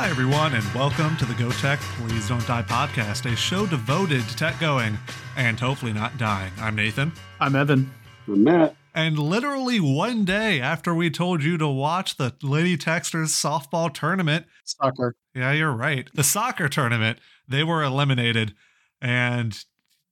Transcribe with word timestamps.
Hi, 0.00 0.08
everyone, 0.08 0.54
and 0.54 0.64
welcome 0.72 1.14
to 1.18 1.26
the 1.26 1.34
Go 1.34 1.50
Tech 1.50 1.78
Please 1.78 2.26
Don't 2.26 2.46
Die 2.46 2.62
podcast, 2.62 3.30
a 3.30 3.36
show 3.36 3.66
devoted 3.66 4.26
to 4.26 4.34
tech 4.34 4.58
going 4.58 4.96
and 5.36 5.60
hopefully 5.60 5.92
not 5.92 6.16
dying. 6.16 6.50
I'm 6.58 6.74
Nathan. 6.74 7.12
I'm 7.38 7.54
Evan. 7.54 7.92
I'm 8.26 8.42
Matt. 8.42 8.76
And 8.94 9.18
literally 9.18 9.78
one 9.78 10.24
day 10.24 10.58
after 10.58 10.94
we 10.94 11.10
told 11.10 11.44
you 11.44 11.58
to 11.58 11.68
watch 11.68 12.16
the 12.16 12.34
Lady 12.42 12.78
Techsters 12.78 13.26
softball 13.28 13.92
tournament, 13.92 14.46
Soccer. 14.64 15.16
yeah, 15.34 15.52
you're 15.52 15.70
right, 15.70 16.08
the 16.14 16.24
soccer 16.24 16.70
tournament, 16.70 17.18
they 17.46 17.62
were 17.62 17.82
eliminated. 17.82 18.54
And 19.02 19.62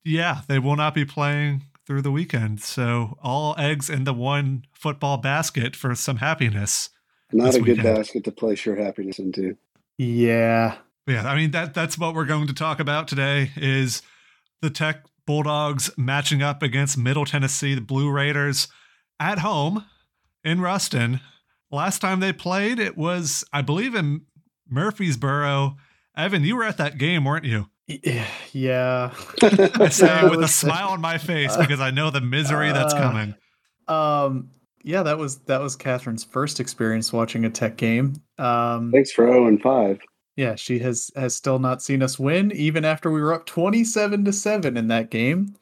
yeah, 0.05 0.43
they 0.49 0.59
will 0.59 0.77
not 0.77 0.93
be 0.95 1.07
playing 1.07 1.65
through 1.87 2.03
the 2.03 2.13
weekend. 2.13 2.61
So 2.61 3.17
all 3.23 3.55
eggs 3.57 3.89
in 3.89 4.05
the 4.05 4.13
one 4.13 4.65
football 4.71 5.17
basket 5.17 5.75
for 5.75 5.95
some 5.95 6.19
happiness. 6.19 6.91
Not 7.33 7.47
This 7.47 7.55
a 7.57 7.61
good 7.61 7.79
weekend. 7.79 7.97
basket 7.97 8.25
to 8.25 8.33
place 8.33 8.67
your 8.67 8.77
happiness 8.77 9.19
into. 9.19 9.57
Yeah. 9.99 10.77
Yeah, 11.07 11.27
I 11.29 11.35
mean 11.37 11.51
that 11.53 11.75
that's 11.75 11.99
what 11.99 12.15
we're 12.15 12.25
going 12.27 12.47
to 12.49 12.55
talk 12.55 12.81
about 12.81 13.09
today 13.09 13.51
is 13.57 14.03
the 14.63 14.71
Tech 14.71 15.05
Bulldogs 15.27 15.91
matching 15.97 16.43
up 16.43 16.63
against 16.63 16.99
Middle 16.99 17.25
Tennessee, 17.25 17.75
the 17.75 17.81
Blue 17.81 18.11
Raiders 18.11 18.69
at 19.19 19.39
home 19.41 19.85
in 20.45 20.61
Ruston. 20.61 21.21
Last 21.71 21.99
time 22.01 22.21
they 22.21 22.33
played, 22.33 22.79
it 22.79 22.97
was 22.97 23.43
I 23.53 23.63
believe 23.63 23.95
in 23.95 24.23
Murfreesboro. 24.69 25.77
Evan, 26.17 26.45
you 26.45 26.57
were 26.57 26.65
at 26.65 26.77
that 26.79 26.99
game, 26.99 27.25
weren't 27.25 27.45
you? 27.45 27.67
Yeah. 28.53 29.15
I 29.43 29.89
say 29.89 30.25
it 30.25 30.31
with 30.31 30.43
a 30.43 30.49
smile 30.49 30.89
on 30.89 31.01
my 31.01 31.17
face 31.19 31.57
because 31.57 31.81
I 31.81 31.91
know 31.91 32.11
the 32.11 32.21
misery 32.21 32.71
that's 32.73 32.93
Uh, 32.95 32.99
coming. 32.99 33.35
Um 33.87 34.51
yeah, 34.83 35.03
that 35.03 35.19
was 35.19 35.39
that 35.41 35.61
was 35.61 35.77
Catherine's 35.77 36.25
first 36.25 36.61
experience 36.61 37.13
watching 37.13 37.45
a 37.45 37.51
tech 37.51 37.77
game. 37.77 38.15
Um 38.39 38.91
Thanks 38.93 39.13
for 39.13 39.27
0 39.27 39.47
and 39.47 39.61
5. 39.61 40.01
yeah, 40.37 40.55
she 40.55 40.79
has 40.81 41.11
has 41.17 41.35
still 41.35 41.59
not 41.59 41.83
seen 41.83 42.03
us 42.03 42.19
win 42.19 42.53
even 42.53 42.85
after 42.85 43.11
we 43.11 43.21
were 43.21 43.35
up 43.35 43.47
27 43.47 44.25
to 44.25 44.33
7 44.33 44.77
in 44.77 44.89
that 44.89 45.11
game. 45.11 45.55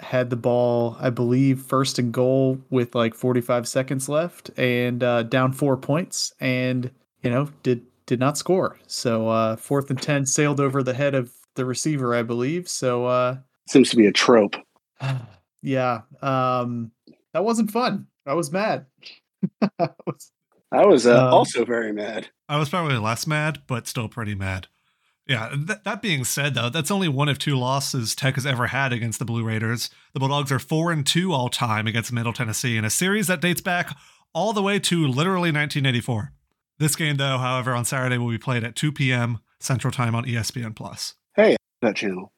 Had 0.00 0.28
the 0.30 0.36
ball, 0.36 0.96
I 0.98 1.10
believe, 1.10 1.62
first 1.62 1.98
and 2.00 2.12
goal 2.12 2.58
with 2.70 2.94
like 2.96 3.14
45 3.14 3.66
seconds 3.68 4.08
left 4.08 4.50
and 4.58 5.02
uh 5.02 5.22
down 5.24 5.52
4 5.52 5.76
points 5.76 6.32
and 6.40 6.90
you 7.22 7.30
know, 7.30 7.48
did 7.62 7.82
did 8.06 8.20
not 8.20 8.36
score. 8.36 8.78
So 8.86 9.28
uh 9.28 9.56
fourth 9.56 9.88
and 9.90 10.00
10 10.02 10.26
sailed 10.26 10.60
over 10.60 10.82
the 10.82 10.94
head 10.94 11.14
of 11.14 11.32
the 11.54 11.64
receiver, 11.64 12.14
I 12.14 12.22
believe. 12.22 12.68
So 12.68 13.06
uh 13.06 13.36
Seems 13.68 13.88
to 13.90 13.96
be 13.96 14.06
a 14.06 14.12
trope. 14.12 14.56
yeah. 15.62 16.00
Um 16.22 16.90
that 17.32 17.44
wasn't 17.44 17.70
fun. 17.70 18.06
I 18.26 18.34
was 18.34 18.52
mad. 18.52 18.86
I 19.78 19.88
was- 20.06 20.30
I 20.72 20.84
was 20.86 21.06
uh, 21.06 21.26
Um, 21.28 21.32
also 21.34 21.64
very 21.64 21.92
mad. 21.92 22.30
I 22.48 22.58
was 22.58 22.68
probably 22.68 22.96
less 22.96 23.28
mad, 23.28 23.62
but 23.68 23.86
still 23.86 24.08
pretty 24.08 24.34
mad. 24.34 24.66
Yeah, 25.28 25.50
th- 25.50 25.78
that 25.84 26.02
being 26.02 26.24
said, 26.24 26.54
though, 26.54 26.68
that's 26.68 26.90
only 26.90 27.06
one 27.08 27.28
of 27.28 27.38
two 27.38 27.56
losses 27.56 28.16
Tech 28.16 28.34
has 28.34 28.44
ever 28.44 28.66
had 28.66 28.92
against 28.92 29.20
the 29.20 29.24
Blue 29.24 29.44
Raiders. 29.44 29.88
The 30.14 30.20
Bulldogs 30.20 30.50
are 30.50 30.58
four 30.58 30.90
and 30.90 31.06
two 31.06 31.32
all 31.32 31.48
time 31.48 31.86
against 31.86 32.12
Middle 32.12 32.32
Tennessee 32.32 32.76
in 32.76 32.84
a 32.84 32.90
series 32.90 33.28
that 33.28 33.40
dates 33.40 33.60
back 33.60 33.96
all 34.34 34.52
the 34.52 34.62
way 34.62 34.80
to 34.80 35.06
literally 35.06 35.52
1984. 35.52 36.32
This 36.80 36.96
game, 36.96 37.18
though, 37.18 37.38
however, 37.38 37.72
on 37.72 37.84
Saturday 37.84 38.18
will 38.18 38.30
be 38.30 38.36
played 38.38 38.64
at 38.64 38.74
2 38.74 38.90
p.m. 38.90 39.38
Central 39.60 39.92
Time 39.92 40.16
on 40.16 40.24
ESPN 40.24 40.74
Plus. 40.74 41.14
Hey, 41.36 41.56
that 41.82 41.94
channel. 41.94 42.32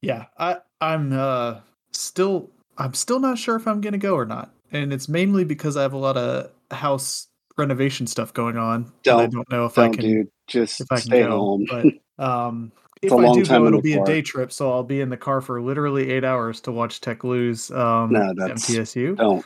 yeah, 0.00 0.26
I 0.38 0.58
I'm 0.80 1.12
uh 1.12 1.60
still 1.90 2.50
I'm 2.78 2.94
still 2.94 3.18
not 3.18 3.36
sure 3.36 3.56
if 3.56 3.66
I'm 3.66 3.80
gonna 3.80 3.98
go 3.98 4.14
or 4.14 4.24
not. 4.26 4.54
And 4.72 4.92
it's 4.92 5.08
mainly 5.08 5.44
because 5.44 5.76
I 5.76 5.82
have 5.82 5.92
a 5.92 5.98
lot 5.98 6.16
of 6.16 6.50
house 6.70 7.26
renovation 7.58 8.06
stuff 8.06 8.32
going 8.32 8.56
on. 8.56 8.84
I 8.86 8.90
Don't- 9.02 9.32
don't 9.32 9.50
know 9.50 9.66
if 9.66 9.76
I 9.78 9.84
Don't, 9.86 9.94
can 9.94 10.04
dude. 10.04 10.28
Just 10.46 10.80
if 10.80 10.86
I 10.90 10.96
can 10.96 11.04
stay 11.04 11.22
go. 11.22 11.30
home. 11.38 11.66
But 11.68 11.86
um 12.24 12.72
if 13.02 13.12
I 13.12 13.32
do 13.32 13.44
go, 13.44 13.66
it'll 13.66 13.80
be 13.80 13.94
a 13.94 14.04
day 14.04 14.20
trip, 14.22 14.52
so 14.52 14.70
I'll 14.72 14.82
be 14.82 15.00
in 15.00 15.08
the 15.08 15.16
car 15.16 15.40
for 15.40 15.60
literally 15.62 16.10
eight 16.10 16.22
hours 16.24 16.60
to 16.62 16.72
watch 16.72 17.00
Tech 17.00 17.24
lose 17.24 17.70
um 17.70 18.12
No, 18.12 18.32
that's- 18.34 18.68
MTSU. 18.68 19.16
don't. 19.16 19.44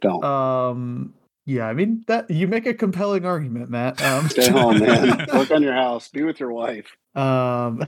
Don't. 0.00 0.24
Um 0.24 1.14
yeah, 1.46 1.66
I 1.66 1.74
mean 1.74 2.04
that 2.06 2.30
you 2.30 2.48
make 2.48 2.66
a 2.66 2.72
compelling 2.74 3.24
argument, 3.26 3.68
Matt. 3.70 4.00
Um 4.04 4.28
stay 4.28 4.48
home, 4.50 4.78
man. 4.78 5.26
Work 5.34 5.50
on 5.50 5.62
your 5.62 5.74
house. 5.74 6.08
Be 6.08 6.22
with 6.22 6.40
your 6.40 6.52
wife. 6.52 6.96
Um, 7.14 7.86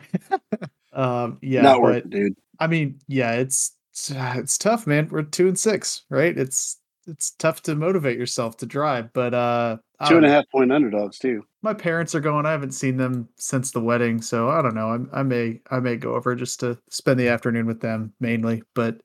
um, 0.93 1.39
yeah, 1.43 1.63
Not 1.63 1.83
worth 1.83 1.97
it, 1.97 2.11
dude. 2.11 2.37
I 2.61 2.67
mean, 2.69 3.01
yeah, 3.09 3.33
it's 3.33 3.73
it's, 3.97 4.11
uh, 4.11 4.35
it's 4.37 4.59
tough, 4.59 4.87
man. 4.87 5.09
We're 5.11 5.23
two 5.23 5.49
and 5.49 5.59
six, 5.59 6.03
right? 6.11 6.37
It's 6.37 6.79
it's 7.07 7.31
tough 7.33 7.63
to 7.63 7.75
motivate 7.75 8.19
yourself 8.19 8.57
to 8.59 8.67
drive, 8.67 9.13
but 9.13 9.33
uh, 9.33 9.79
I 10.01 10.09
Two 10.09 10.15
don't 10.15 10.17
and 10.17 10.27
a 10.27 10.29
know. 10.29 10.35
half 10.35 10.51
point 10.51 10.73
underdogs, 10.73 11.19
too. 11.19 11.43
My 11.63 11.73
parents 11.73 12.15
are 12.15 12.21
going. 12.21 12.45
I 12.47 12.51
haven't 12.51 12.73
seen 12.73 12.97
them 12.97 13.29
since 13.37 13.71
the 13.71 13.81
wedding, 13.81 14.21
so 14.21 14.49
I 14.51 14.61
don't 14.61 14.75
know. 14.75 15.07
I, 15.13 15.21
I 15.21 15.23
may 15.23 15.61
I 15.71 15.81
may 15.81 15.97
go 15.97 16.15
over 16.15 16.35
just 16.35 16.61
to 16.61 16.79
spend 16.91 17.19
the 17.19 17.29
afternoon 17.29 17.67
with 17.67 17.81
them 17.81 18.13
mainly, 18.21 18.63
but 18.75 19.01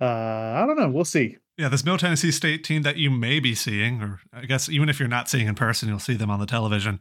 uh, 0.00 0.04
I 0.04 0.64
don't 0.66 0.78
know. 0.78 0.88
We'll 0.90 1.04
see. 1.04 1.36
Yeah, 1.56 1.68
this 1.68 1.84
Middle 1.84 1.98
Tennessee 1.98 2.30
State 2.30 2.62
team 2.62 2.82
that 2.82 2.98
you 2.98 3.10
may 3.10 3.40
be 3.40 3.54
seeing, 3.56 4.00
or 4.02 4.20
I 4.32 4.44
guess 4.44 4.68
even 4.68 4.88
if 4.88 5.00
you're 5.00 5.08
not 5.08 5.28
seeing 5.28 5.48
in 5.48 5.56
person, 5.56 5.88
you'll 5.88 5.98
see 5.98 6.14
them 6.14 6.30
on 6.30 6.38
the 6.38 6.46
television. 6.46 7.00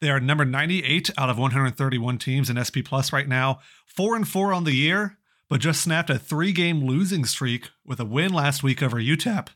They 0.00 0.10
are 0.10 0.20
number 0.20 0.44
98 0.44 1.10
out 1.18 1.28
of 1.30 1.38
131 1.38 2.18
teams 2.18 2.48
in 2.48 2.62
SP 2.62 2.78
Plus 2.84 3.12
right 3.12 3.26
now, 3.26 3.58
four 3.86 4.14
and 4.14 4.28
four 4.28 4.52
on 4.52 4.62
the 4.62 4.72
year, 4.74 5.18
but 5.48 5.60
just 5.60 5.80
snapped 5.80 6.10
a 6.10 6.18
three-game 6.18 6.84
losing 6.84 7.24
streak 7.24 7.70
with 7.84 8.00
a 8.00 8.04
win 8.04 8.32
last 8.32 8.62
week 8.62 8.82
over 8.82 8.98
UTEP, 8.98 9.48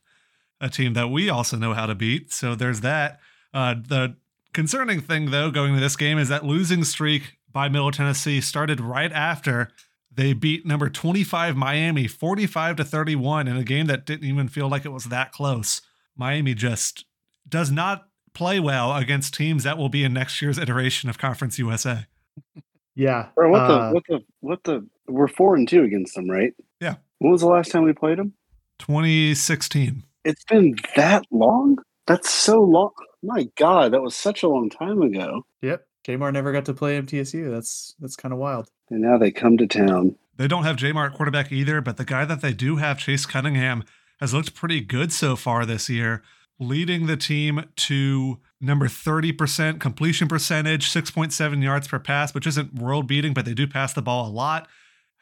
a 0.61 0.69
team 0.69 0.95
that 0.95 1.09
we 1.09 1.29
also 1.29 1.57
know 1.57 1.75
how 1.75 1.87
to 1.87 1.95
beat. 1.95 2.33
So 2.33 2.55
there's 2.55 2.81
that. 2.81 3.21
Uh, 3.53 3.75
the 3.75 4.17
concerning 4.53 5.01
thing, 5.01 5.31
though, 5.31 5.51
going 5.51 5.75
to 5.75 5.81
this 5.81 5.97
game 5.97 6.19
is 6.19 6.29
that 6.29 6.45
losing 6.45 6.85
streak 6.85 7.39
by 7.51 7.69
Middle 7.69 7.91
Tennessee 7.91 8.41
started 8.41 8.81
right 8.81 9.13
after 9.13 9.69
they 10.15 10.33
beat 10.33 10.67
number 10.67 10.89
25 10.89 11.57
Miami 11.57 12.07
45 12.07 12.77
to 12.77 12.85
31 12.85 13.49
in 13.49 13.57
a 13.57 13.65
game 13.65 13.87
that 13.87 14.05
didn't 14.05 14.29
even 14.29 14.49
feel 14.49 14.69
like 14.69 14.85
it 14.85 14.91
was 14.93 15.05
that 15.05 15.33
close. 15.33 15.81
Miami 16.17 16.55
just 16.55 17.07
does 17.49 17.71
not 17.71 18.09
play 18.35 18.61
well 18.61 18.95
against 18.95 19.35
teams 19.35 19.65
that 19.65 19.79
will 19.79 19.89
be 19.89 20.05
in 20.05 20.13
next 20.13 20.41
year's 20.41 20.59
iteration 20.59 21.09
of 21.09 21.19
Conference 21.19 21.59
USA. 21.59 22.07
Yeah. 22.95 23.29
Bro, 23.35 23.51
what 23.51 23.61
uh, 23.63 23.69
the, 23.69 23.95
what 23.95 24.05
the, 24.09 24.25
what 24.41 24.65
the, 24.65 24.87
we're 25.09 25.29
4 25.29 25.57
and 25.57 25.69
2 25.69 25.83
against 25.85 26.15
them, 26.15 26.31
right? 26.31 26.55
Yeah. 26.81 26.97
When 27.19 27.33
was 27.33 27.41
the 27.41 27.49
last 27.49 27.71
time 27.71 27.85
we 27.85 27.93
played 27.93 28.19
them? 28.19 28.35
2016. 28.79 30.03
It's 30.25 30.45
been 30.45 30.77
that 30.97 31.25
long? 31.31 31.79
That's 32.07 32.31
so 32.31 32.63
long. 32.63 32.93
My 33.23 33.49
God, 33.57 33.93
that 33.93 34.03
was 34.03 34.17
such 34.17 34.43
a 34.43 34.49
long 34.49 34.71
time 34.71 35.03
ago. 35.03 35.47
Yep. 35.63 35.87
Kmart 36.05 36.33
never 36.33 36.53
got 36.53 36.65
to 36.65 36.75
play 36.75 37.01
MTSU. 37.01 37.51
That's 37.51 37.95
that's 38.01 38.17
kind 38.17 38.33
of 38.33 38.39
wild. 38.39 38.69
And 38.91 39.03
now 39.03 39.19
they 39.19 39.31
come 39.31 39.57
to 39.59 39.67
town. 39.67 40.17
They 40.37 40.49
don't 40.49 40.65
have 40.65 40.77
J 40.77 40.93
Mart 40.93 41.15
quarterback 41.15 41.53
either, 41.53 41.81
but 41.81 41.97
the 41.97 42.05
guy 42.05 42.25
that 42.25 42.41
they 42.41 42.53
do 42.53 42.77
have, 42.77 42.99
Chase 42.99 43.27
Cunningham, 43.27 43.85
has 44.19 44.35
looked 44.35 44.55
pretty 44.55 44.81
good 44.81 45.13
so 45.13 45.37
far 45.37 45.65
this 45.65 45.89
year, 45.89 46.23
leading 46.59 47.07
the 47.07 47.17
team 47.17 47.65
to 47.77 48.41
number 48.63 48.87
30% 48.87 49.81
completion 49.81 50.29
percentage, 50.29 50.91
6.7 50.91 51.63
yards 51.63 51.89
per 51.89 51.99
pass, 51.99 52.35
which 52.35 52.47
isn't 52.47 52.75
world 52.75 53.07
beating, 53.07 53.35
but 53.35 53.45
they 53.45 53.55
do 53.55 53.67
pass 53.67 53.93
the 53.93 54.03
ball 54.03 54.29
a 54.29 54.31
lot. 54.31 54.69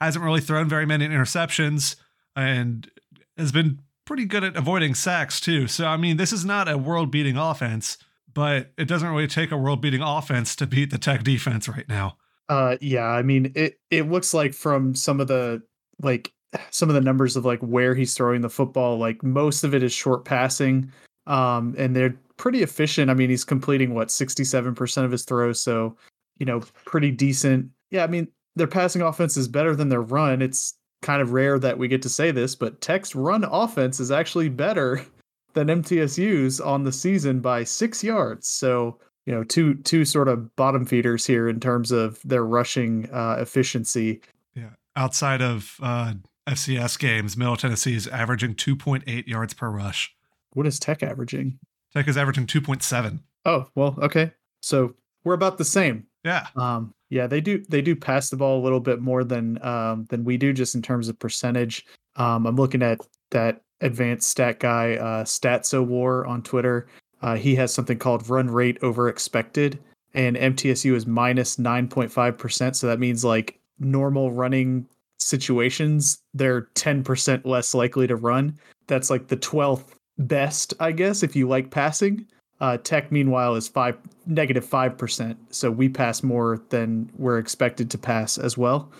Hasn't 0.00 0.24
really 0.24 0.40
thrown 0.40 0.68
very 0.68 0.86
many 0.86 1.06
interceptions 1.06 1.96
and 2.36 2.90
has 3.36 3.52
been 3.52 3.80
pretty 4.04 4.24
good 4.24 4.44
at 4.44 4.56
avoiding 4.56 4.94
sacks 4.94 5.40
too. 5.40 5.66
So, 5.66 5.86
I 5.86 5.96
mean, 5.96 6.16
this 6.16 6.32
is 6.32 6.44
not 6.44 6.68
a 6.68 6.78
world 6.78 7.10
beating 7.10 7.36
offense, 7.36 7.98
but 8.32 8.72
it 8.76 8.86
doesn't 8.86 9.08
really 9.08 9.26
take 9.26 9.50
a 9.50 9.56
world 9.56 9.80
beating 9.80 10.02
offense 10.02 10.54
to 10.56 10.66
beat 10.66 10.90
the 10.90 10.98
tech 10.98 11.22
defense 11.22 11.68
right 11.68 11.88
now. 11.88 12.16
Uh 12.48 12.76
yeah, 12.80 13.06
I 13.06 13.22
mean 13.22 13.52
it 13.54 13.78
it 13.90 14.10
looks 14.10 14.34
like 14.34 14.54
from 14.54 14.94
some 14.94 15.20
of 15.20 15.28
the 15.28 15.62
like 16.02 16.32
some 16.70 16.88
of 16.88 16.96
the 16.96 17.00
numbers 17.00 17.36
of 17.36 17.44
like 17.44 17.60
where 17.60 17.94
he's 17.94 18.14
throwing 18.14 18.40
the 18.40 18.50
football, 18.50 18.98
like 18.98 19.22
most 19.22 19.62
of 19.62 19.74
it 19.74 19.82
is 19.84 19.92
short 19.92 20.24
passing. 20.24 20.90
Um 21.28 21.76
and 21.78 21.94
they're 21.94 22.16
pretty 22.40 22.62
efficient. 22.62 23.10
I 23.10 23.14
mean, 23.14 23.28
he's 23.28 23.44
completing 23.44 23.92
what 23.92 24.08
67% 24.08 25.04
of 25.04 25.12
his 25.12 25.24
throws, 25.24 25.60
so 25.60 25.94
you 26.38 26.46
know, 26.46 26.60
pretty 26.86 27.10
decent. 27.10 27.68
Yeah, 27.90 28.02
I 28.02 28.06
mean, 28.06 28.26
their 28.56 28.66
passing 28.66 29.02
offense 29.02 29.36
is 29.36 29.46
better 29.46 29.76
than 29.76 29.90
their 29.90 30.00
run. 30.00 30.40
It's 30.40 30.74
kind 31.02 31.20
of 31.20 31.32
rare 31.32 31.58
that 31.58 31.76
we 31.76 31.86
get 31.86 32.00
to 32.02 32.08
say 32.08 32.30
this, 32.30 32.54
but 32.54 32.80
Tech's 32.80 33.14
run 33.14 33.44
offense 33.44 34.00
is 34.00 34.10
actually 34.10 34.48
better 34.48 35.04
than 35.52 35.68
MTSU's 35.68 36.60
on 36.62 36.82
the 36.82 36.92
season 36.92 37.40
by 37.40 37.62
6 37.62 38.02
yards. 38.02 38.48
So, 38.48 38.98
you 39.26 39.34
know, 39.34 39.44
two 39.44 39.74
two 39.74 40.06
sort 40.06 40.28
of 40.28 40.56
bottom 40.56 40.86
feeders 40.86 41.26
here 41.26 41.46
in 41.46 41.60
terms 41.60 41.92
of 41.92 42.20
their 42.24 42.44
rushing 42.44 43.10
uh, 43.12 43.36
efficiency. 43.38 44.22
Yeah. 44.54 44.70
Outside 44.96 45.42
of 45.42 45.76
uh, 45.82 46.14
FCS 46.48 46.98
games, 46.98 47.36
Middle 47.36 47.58
Tennessee 47.58 47.94
is 47.94 48.08
averaging 48.08 48.54
2.8 48.54 49.26
yards 49.26 49.52
per 49.52 49.68
rush. 49.68 50.14
What 50.54 50.66
is 50.66 50.80
Tech 50.80 51.02
averaging? 51.02 51.58
Tech 51.94 52.08
is 52.08 52.16
averaging 52.16 52.46
2.7. 52.46 53.20
Oh, 53.44 53.66
well, 53.74 53.96
okay. 54.02 54.32
So 54.60 54.94
we're 55.24 55.34
about 55.34 55.58
the 55.58 55.64
same. 55.64 56.06
Yeah. 56.24 56.46
Um, 56.56 56.94
yeah, 57.08 57.26
they 57.26 57.40
do 57.40 57.64
they 57.68 57.82
do 57.82 57.96
pass 57.96 58.30
the 58.30 58.36
ball 58.36 58.60
a 58.60 58.62
little 58.62 58.80
bit 58.80 59.00
more 59.00 59.24
than 59.24 59.62
um, 59.64 60.06
than 60.10 60.22
we 60.22 60.36
do, 60.36 60.52
just 60.52 60.74
in 60.74 60.82
terms 60.82 61.08
of 61.08 61.18
percentage. 61.18 61.84
Um, 62.16 62.46
I'm 62.46 62.56
looking 62.56 62.82
at 62.82 63.00
that 63.30 63.62
advanced 63.80 64.28
stat 64.28 64.60
guy, 64.60 64.94
uh, 64.94 65.24
Statso 65.24 65.84
War 65.84 66.26
on 66.26 66.42
Twitter. 66.42 66.86
Uh, 67.22 67.36
he 67.36 67.54
has 67.56 67.72
something 67.72 67.98
called 67.98 68.28
run 68.28 68.48
rate 68.48 68.78
over 68.82 69.08
expected, 69.08 69.78
and 70.14 70.36
MTSU 70.36 70.94
is 70.94 71.06
minus 71.06 71.56
9.5%. 71.56 72.76
So 72.76 72.86
that 72.86 73.00
means 73.00 73.24
like 73.24 73.58
normal 73.78 74.32
running 74.32 74.86
situations, 75.18 76.18
they're 76.34 76.62
10% 76.74 77.44
less 77.44 77.74
likely 77.74 78.06
to 78.06 78.16
run. 78.16 78.58
That's 78.86 79.10
like 79.10 79.28
the 79.28 79.36
12th 79.36 79.94
best, 80.20 80.74
I 80.80 80.92
guess, 80.92 81.22
if 81.22 81.34
you 81.34 81.48
like 81.48 81.70
passing. 81.70 82.26
Uh, 82.60 82.76
Tech, 82.76 83.10
meanwhile, 83.10 83.54
is 83.54 83.68
five 83.68 83.96
negative 84.26 84.64
five 84.64 84.96
percent, 84.98 85.38
so 85.54 85.70
we 85.70 85.88
pass 85.88 86.22
more 86.22 86.60
than 86.68 87.10
we're 87.16 87.38
expected 87.38 87.90
to 87.90 87.98
pass 87.98 88.36
as 88.36 88.58
well. 88.58 88.90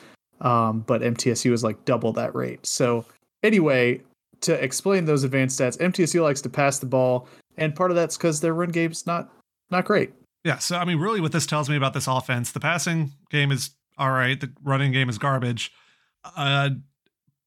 Um, 0.41 0.81
but 0.81 1.03
MTSU 1.03 1.53
is 1.53 1.63
like 1.63 1.85
double 1.85 2.13
that 2.15 2.35
rate. 2.35 2.65
So 2.65 3.05
anyway, 3.43 4.01
to 4.41 4.55
explain 4.65 5.05
those 5.05 5.25
advanced 5.25 5.61
stats, 5.61 5.79
MTSU 5.79 6.23
likes 6.23 6.41
to 6.41 6.49
pass 6.49 6.79
the 6.79 6.87
ball, 6.87 7.29
and 7.59 7.75
part 7.75 7.91
of 7.91 7.97
that's 7.97 8.17
because 8.17 8.41
their 8.41 8.55
run 8.55 8.71
game's 8.71 9.07
not 9.07 9.31
not 9.71 9.85
great. 9.85 10.13
Yeah, 10.45 10.57
so 10.57 10.77
I 10.77 10.87
mean, 10.87 10.99
really, 10.99 11.21
what 11.21 11.33
this 11.33 11.47
tells 11.47 11.69
me 11.69 11.77
about 11.77 11.93
this 11.93 12.07
offense, 12.07 12.53
the 12.53 12.61
passing 12.61 13.13
game 13.31 13.53
is 13.53 13.71
all 13.99 14.11
right, 14.11 14.41
the 14.41 14.51
running 14.65 14.93
game 14.93 15.11
is 15.11 15.19
garbage. 15.19 15.71
Uh, 16.37 16.71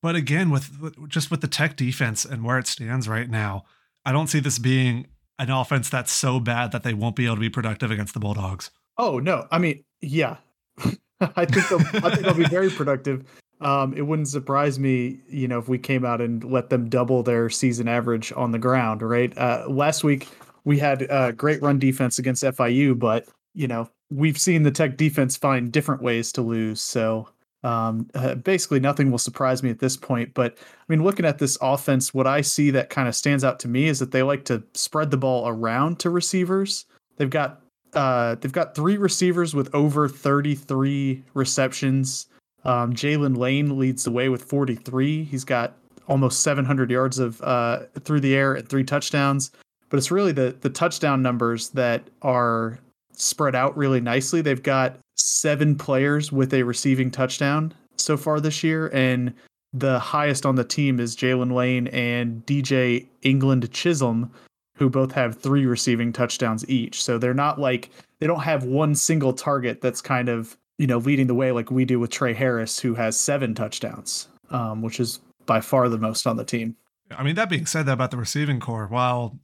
but 0.04 0.18
again, 0.18 0.50
with, 0.50 0.82
with 0.82 1.10
just 1.10 1.32
with 1.32 1.40
the 1.40 1.48
Tech 1.48 1.78
defense 1.78 2.26
and 2.26 2.44
where 2.44 2.60
it 2.60 2.68
stands 2.68 3.08
right 3.08 3.30
now, 3.30 3.64
I 4.06 4.12
don't 4.12 4.28
see 4.28 4.42
this 4.42 4.60
being 4.60 5.08
an 5.40 5.50
offense 5.50 5.90
that's 5.90 6.12
so 6.12 6.42
bad 6.42 6.74
that 6.74 6.84
they 6.84 6.94
won't 6.94 7.16
be 7.16 7.26
able 7.26 7.38
to 7.38 7.42
be 7.42 7.50
productive 7.50 7.90
against 7.90 8.14
the 8.14 8.20
Bulldogs. 8.20 8.70
Oh 8.98 9.20
no, 9.20 9.48
I 9.50 9.60
mean, 9.60 9.86
yeah, 10.02 10.36
I 11.22 11.46
think 11.46 11.70
they'll, 11.70 12.06
I 12.06 12.10
think 12.10 12.24
they'll 12.24 12.34
be 12.34 12.44
very 12.44 12.70
productive. 12.70 13.24
Um, 13.62 13.94
it 13.94 14.02
wouldn't 14.02 14.28
surprise 14.28 14.78
me, 14.78 15.22
you 15.30 15.48
know, 15.48 15.58
if 15.58 15.70
we 15.70 15.78
came 15.78 16.04
out 16.04 16.20
and 16.20 16.44
let 16.44 16.70
them 16.70 16.90
double 16.90 17.24
their 17.24 17.50
season 17.50 17.88
average 17.88 18.34
on 18.36 18.52
the 18.52 18.60
ground. 18.60 19.02
Right. 19.02 19.36
Uh, 19.38 19.68
last 19.70 20.04
week 20.04 20.28
we 20.66 20.80
had 20.80 21.04
a 21.04 21.32
great 21.32 21.62
run 21.62 21.80
defense 21.80 22.20
against 22.20 22.44
FIU, 22.44 23.00
but 23.00 23.26
you 23.54 23.70
know 23.70 23.90
we've 24.12 24.38
seen 24.38 24.64
the 24.64 24.72
Tech 24.72 24.98
defense 24.98 25.38
find 25.38 25.72
different 25.72 26.02
ways 26.02 26.34
to 26.34 26.42
lose. 26.42 26.82
So 26.82 27.30
um, 27.64 28.10
uh, 28.14 28.36
basically, 28.36 28.80
nothing 28.80 29.10
will 29.10 29.18
surprise 29.18 29.64
me 29.64 29.70
at 29.70 29.80
this 29.80 29.96
point. 29.96 30.34
But 30.34 30.58
I 30.60 30.84
mean, 30.90 31.04
looking 31.04 31.26
at 31.26 31.40
this 31.40 31.58
offense, 31.62 32.14
what 32.14 32.28
I 32.28 32.42
see 32.42 32.72
that 32.72 32.90
kind 32.90 33.08
of 33.08 33.16
stands 33.16 33.44
out 33.44 33.60
to 33.60 33.68
me 33.68 33.88
is 33.88 34.00
that 34.00 34.12
they 34.12 34.24
like 34.24 34.46
to 34.46 34.64
spread 34.74 35.12
the 35.12 35.18
ball 35.18 35.48
around 35.48 36.00
to 36.00 36.10
receivers. 36.10 36.86
They've 37.18 37.30
got 37.30 37.62
uh, 37.94 38.36
they've 38.36 38.52
got 38.52 38.76
three 38.76 38.98
receivers 38.98 39.54
with 39.54 39.74
over 39.74 40.10
33 40.10 41.24
receptions. 41.34 42.28
Um, 42.66 42.94
Jaylin 42.94 43.38
Lane 43.38 43.78
leads 43.78 44.04
the 44.04 44.12
way 44.12 44.30
with 44.30 44.44
43. 44.44 45.24
He's 45.24 45.44
got 45.44 45.74
almost 46.08 46.42
700 46.42 46.92
yards 46.92 47.20
of 47.20 47.42
uh, 47.42 47.84
through 48.04 48.22
the 48.22 48.36
air 48.36 48.54
and 48.56 48.68
three 48.68 48.84
touchdowns. 48.84 49.52
But 49.90 49.98
it's 49.98 50.12
really 50.12 50.32
the 50.32 50.56
the 50.60 50.70
touchdown 50.70 51.22
numbers 51.22 51.70
that 51.70 52.04
are 52.24 52.80
spread 53.14 53.56
out 53.56 53.78
really 53.78 54.02
nicely. 54.02 54.42
They've 54.42 54.62
got 54.62 54.98
seven 55.16 55.76
players 55.76 56.32
with 56.32 56.54
a 56.54 56.64
receiving 56.64 57.12
touchdown 57.12 57.74
so 57.98 58.18
far 58.18 58.40
this 58.40 58.64
year, 58.64 58.90
and 58.94 59.34
the 59.74 60.00
highest 60.00 60.46
on 60.46 60.56
the 60.56 60.64
team 60.64 61.00
is 61.00 61.16
Jaylin 61.16 61.54
Lane 61.54 61.88
and 61.88 62.46
DJ 62.46 63.08
England 63.24 63.72
Chisholm, 63.72 64.32
who 64.76 64.90
both 64.90 65.12
have 65.12 65.38
three 65.38 65.66
receiving 65.66 66.14
touchdowns 66.14 66.68
each. 66.70 67.04
So 67.04 67.18
they're 67.18 67.34
not 67.34 67.60
like 67.60 67.90
they 68.20 68.28
don't 68.28 68.42
have 68.42 68.64
one 68.64 68.96
single 68.96 69.34
target 69.34 69.82
that's 69.82 70.02
kind 70.02 70.30
of 70.30 70.58
you 70.78 70.88
know 70.88 70.98
leading 71.00 71.28
the 71.28 71.36
way 71.36 71.52
like 71.52 71.72
we 71.72 71.86
do 71.86 72.00
with 72.00 72.12
Trey 72.12 72.34
Harris, 72.34 72.80
who 72.80 72.96
has 72.96 73.20
seven 73.20 73.54
touchdowns, 73.54 74.28
um, 74.50 74.82
which 74.82 75.00
is 75.00 75.20
by 75.46 75.62
far 75.62 75.90
the 75.90 75.98
most 75.98 76.26
on 76.26 76.38
the 76.38 76.46
team. 76.46 76.76
I 77.12 77.24
mean, 77.24 77.36
that 77.36 77.50
being 77.50 77.66
said, 77.66 77.86
that 77.86 77.94
about 77.94 78.12
the 78.12 78.18
receiving 78.18 78.60
core, 78.60 78.88
while 78.88 79.40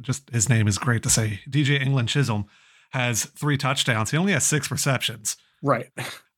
just 0.00 0.30
his 0.30 0.48
name 0.48 0.68
is 0.68 0.78
great 0.78 1.02
to 1.02 1.10
say, 1.10 1.40
DJ 1.48 1.80
England 1.80 2.08
Chisholm 2.08 2.46
has 2.92 3.24
three 3.24 3.56
touchdowns. 3.58 4.10
He 4.10 4.16
only 4.16 4.32
has 4.32 4.44
six 4.44 4.70
receptions. 4.70 5.36
Right. 5.62 5.88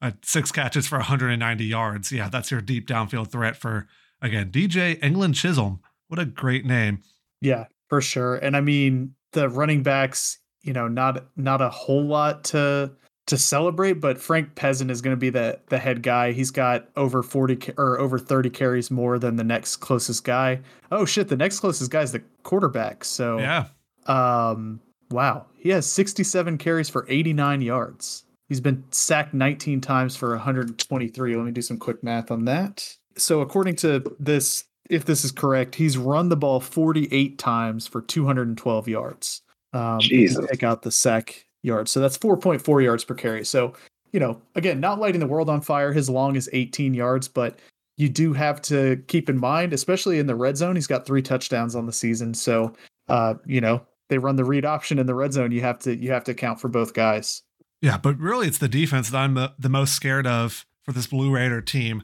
Uh, 0.02 0.10
six 0.22 0.52
catches 0.52 0.86
for 0.86 0.98
190 0.98 1.64
yards. 1.64 2.12
Yeah, 2.12 2.28
that's 2.28 2.50
your 2.50 2.60
deep 2.60 2.86
downfield 2.86 3.30
threat 3.30 3.56
for, 3.56 3.86
again, 4.20 4.50
DJ 4.50 5.02
England 5.02 5.34
Chisholm. 5.34 5.80
What 6.08 6.20
a 6.20 6.26
great 6.26 6.66
name. 6.66 7.00
Yeah, 7.40 7.64
for 7.88 8.00
sure. 8.02 8.36
And 8.36 8.54
I 8.56 8.60
mean, 8.60 9.14
the 9.32 9.48
running 9.48 9.82
backs, 9.82 10.38
you 10.62 10.72
know, 10.74 10.88
not 10.88 11.24
not 11.36 11.62
a 11.62 11.70
whole 11.70 12.04
lot 12.04 12.44
to 12.44 12.92
to 13.26 13.38
celebrate, 13.38 13.94
but 13.94 14.18
Frank 14.20 14.54
Peasant 14.54 14.90
is 14.90 15.00
going 15.00 15.16
to 15.16 15.20
be 15.20 15.30
the 15.30 15.58
the 15.70 15.78
head 15.78 16.02
guy. 16.02 16.32
He's 16.32 16.50
got 16.50 16.88
over 16.96 17.22
40 17.22 17.72
or 17.78 17.98
over 17.98 18.18
30 18.18 18.50
carries 18.50 18.90
more 18.90 19.18
than 19.18 19.36
the 19.36 19.44
next 19.44 19.76
closest 19.76 20.24
guy. 20.24 20.60
Oh 20.92 21.06
shit, 21.06 21.28
the 21.28 21.36
next 21.36 21.60
closest 21.60 21.90
guy 21.90 22.02
is 22.02 22.12
the 22.12 22.22
quarterback. 22.42 23.04
So 23.04 23.38
Yeah. 23.38 23.68
um 24.06 24.80
wow, 25.14 25.46
he 25.56 25.70
has 25.70 25.90
67 25.90 26.58
carries 26.58 26.90
for 26.90 27.06
89 27.08 27.62
yards. 27.62 28.24
He's 28.48 28.60
been 28.60 28.84
sacked 28.90 29.32
19 29.32 29.80
times 29.80 30.16
for 30.16 30.30
123. 30.30 31.36
Let 31.36 31.44
me 31.44 31.52
do 31.52 31.62
some 31.62 31.78
quick 31.78 32.02
math 32.02 32.30
on 32.30 32.44
that. 32.44 32.96
So 33.16 33.40
according 33.40 33.76
to 33.76 34.16
this, 34.20 34.64
if 34.90 35.06
this 35.06 35.24
is 35.24 35.32
correct, 35.32 35.74
he's 35.74 35.96
run 35.96 36.28
the 36.28 36.36
ball 36.36 36.60
48 36.60 37.38
times 37.38 37.86
for 37.86 38.02
212 38.02 38.88
yards. 38.88 39.40
Um, 39.72 40.00
Jesus. 40.00 40.46
take 40.50 40.62
out 40.62 40.82
the 40.82 40.92
sack 40.92 41.46
yards, 41.62 41.90
so 41.90 42.00
that's 42.00 42.18
4.4 42.18 42.84
yards 42.84 43.04
per 43.04 43.14
carry. 43.14 43.44
So 43.44 43.74
you 44.14 44.20
know, 44.20 44.40
again, 44.54 44.78
not 44.78 45.00
lighting 45.00 45.18
the 45.18 45.26
world 45.26 45.50
on 45.50 45.60
fire. 45.60 45.92
His 45.92 46.08
long 46.08 46.36
is 46.36 46.48
18 46.52 46.94
yards, 46.94 47.26
but 47.26 47.58
you 47.96 48.08
do 48.08 48.32
have 48.32 48.62
to 48.62 49.02
keep 49.08 49.28
in 49.28 49.36
mind, 49.36 49.72
especially 49.72 50.20
in 50.20 50.28
the 50.28 50.36
red 50.36 50.56
zone, 50.56 50.76
he's 50.76 50.86
got 50.86 51.04
three 51.04 51.20
touchdowns 51.20 51.74
on 51.74 51.84
the 51.84 51.92
season. 51.92 52.32
So, 52.32 52.72
uh, 53.08 53.34
you 53.44 53.60
know, 53.60 53.84
they 54.08 54.18
run 54.18 54.36
the 54.36 54.44
read 54.44 54.64
option 54.64 54.98
in 54.98 55.06
the 55.06 55.14
red 55.14 55.32
zone. 55.32 55.52
You 55.52 55.60
have 55.62 55.78
to 55.80 55.96
you 55.96 56.12
have 56.12 56.24
to 56.24 56.32
account 56.32 56.60
for 56.60 56.68
both 56.68 56.94
guys. 56.94 57.42
Yeah, 57.80 57.98
but 57.98 58.18
really, 58.18 58.46
it's 58.46 58.58
the 58.58 58.68
defense 58.68 59.10
that 59.10 59.18
I'm 59.18 59.34
the, 59.34 59.52
the 59.58 59.68
most 59.68 59.94
scared 59.94 60.26
of 60.26 60.64
for 60.84 60.92
this 60.92 61.06
Blue 61.06 61.30
Raider 61.30 61.60
team. 61.60 62.02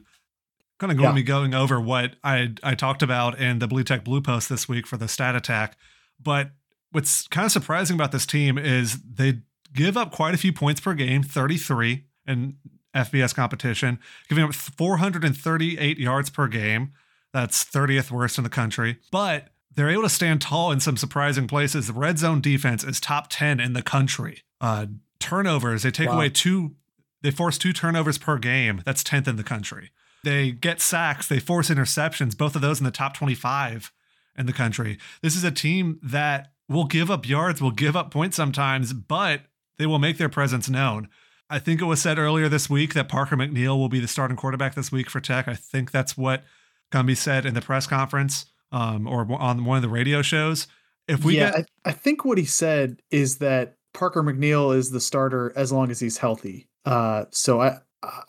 Kind 0.79 0.91
of 0.91 0.97
going 0.97 1.09
to 1.09 1.15
be 1.15 1.23
going 1.23 1.53
over 1.53 1.79
what 1.79 2.15
I 2.23 2.53
I 2.63 2.75
talked 2.75 3.03
about 3.03 3.39
in 3.39 3.59
the 3.59 3.67
Bleed 3.67 3.87
Tech 3.87 4.03
Blue 4.03 4.21
Post 4.21 4.49
this 4.49 4.67
week 4.67 4.87
for 4.87 4.97
the 4.97 5.07
stat 5.07 5.35
attack. 5.35 5.77
But 6.19 6.51
what's 6.91 7.27
kind 7.27 7.45
of 7.45 7.51
surprising 7.51 7.95
about 7.95 8.11
this 8.11 8.25
team 8.25 8.57
is 8.57 8.99
they 9.01 9.41
give 9.73 9.95
up 9.95 10.11
quite 10.11 10.33
a 10.33 10.37
few 10.37 10.51
points 10.53 10.81
per 10.81 10.93
game, 10.93 11.23
33 11.23 12.05
in 12.27 12.57
FBS 12.95 13.33
competition, 13.33 13.99
giving 14.27 14.43
up 14.43 14.53
438 14.53 15.97
yards 15.97 16.29
per 16.29 16.47
game. 16.47 16.93
That's 17.33 17.63
30th 17.63 18.11
worst 18.11 18.37
in 18.37 18.43
the 18.43 18.49
country. 18.49 18.97
But 19.11 19.49
they're 19.75 19.89
able 19.89 20.03
to 20.03 20.09
stand 20.09 20.41
tall 20.41 20.71
in 20.71 20.79
some 20.79 20.97
surprising 20.97 21.47
places. 21.47 21.87
The 21.87 21.93
red 21.93 22.19
zone 22.19 22.41
defense 22.41 22.83
is 22.83 22.99
top 22.99 23.27
10 23.29 23.59
in 23.59 23.73
the 23.73 23.81
country. 23.81 24.43
Uh, 24.59 24.87
turnovers, 25.19 25.83
they 25.83 25.91
take 25.91 26.09
Wow. 26.09 26.15
away 26.15 26.29
two, 26.29 26.75
they 27.21 27.31
force 27.31 27.57
two 27.57 27.71
turnovers 27.73 28.17
per 28.17 28.37
game. 28.37 28.81
That's 28.85 29.03
10th 29.03 29.27
in 29.27 29.35
the 29.35 29.43
country. 29.43 29.91
They 30.23 30.51
get 30.51 30.81
sacks, 30.81 31.27
they 31.27 31.39
force 31.39 31.69
interceptions, 31.69 32.37
both 32.37 32.55
of 32.55 32.61
those 32.61 32.79
in 32.79 32.85
the 32.85 32.91
top 32.91 33.15
25 33.15 33.91
in 34.37 34.45
the 34.45 34.53
country. 34.53 34.97
This 35.21 35.35
is 35.35 35.43
a 35.43 35.51
team 35.51 35.99
that 36.03 36.51
will 36.69 36.85
give 36.85 37.09
up 37.09 37.27
yards, 37.27 37.61
will 37.61 37.71
give 37.71 37.95
up 37.95 38.11
points 38.11 38.35
sometimes, 38.37 38.93
but 38.93 39.41
they 39.77 39.85
will 39.85 39.99
make 39.99 40.17
their 40.17 40.29
presence 40.29 40.69
known. 40.69 41.07
I 41.49 41.59
think 41.59 41.81
it 41.81 41.85
was 41.85 42.01
said 42.01 42.17
earlier 42.17 42.47
this 42.47 42.69
week 42.69 42.93
that 42.93 43.09
Parker 43.09 43.35
McNeil 43.35 43.77
will 43.77 43.89
be 43.89 43.99
the 43.99 44.07
starting 44.07 44.37
quarterback 44.37 44.73
this 44.75 44.91
week 44.91 45.09
for 45.09 45.19
Tech. 45.19 45.47
I 45.47 45.53
think 45.55 45.91
that's 45.91 46.15
what 46.17 46.43
Cumbie 46.91 47.17
said 47.17 47.45
in 47.45 47.53
the 47.55 47.61
press 47.61 47.87
conference 47.87 48.45
um, 48.71 49.07
or 49.07 49.27
on 49.39 49.65
one 49.65 49.77
of 49.77 49.81
the 49.81 49.89
radio 49.89 50.21
shows. 50.21 50.67
If 51.07 51.23
we 51.23 51.37
yeah, 51.37 51.51
get, 51.51 51.69
I, 51.85 51.89
I 51.89 51.91
think 51.93 52.23
what 52.25 52.37
he 52.37 52.45
said 52.45 53.01
is 53.09 53.39
that 53.39 53.75
Parker 53.93 54.23
McNeil 54.23 54.75
is 54.75 54.91
the 54.91 55.01
starter 55.01 55.51
as 55.55 55.71
long 55.71 55.91
as 55.91 55.99
he's 55.99 56.17
healthy. 56.17 56.67
Uh, 56.85 57.25
so 57.31 57.61
I 57.61 57.79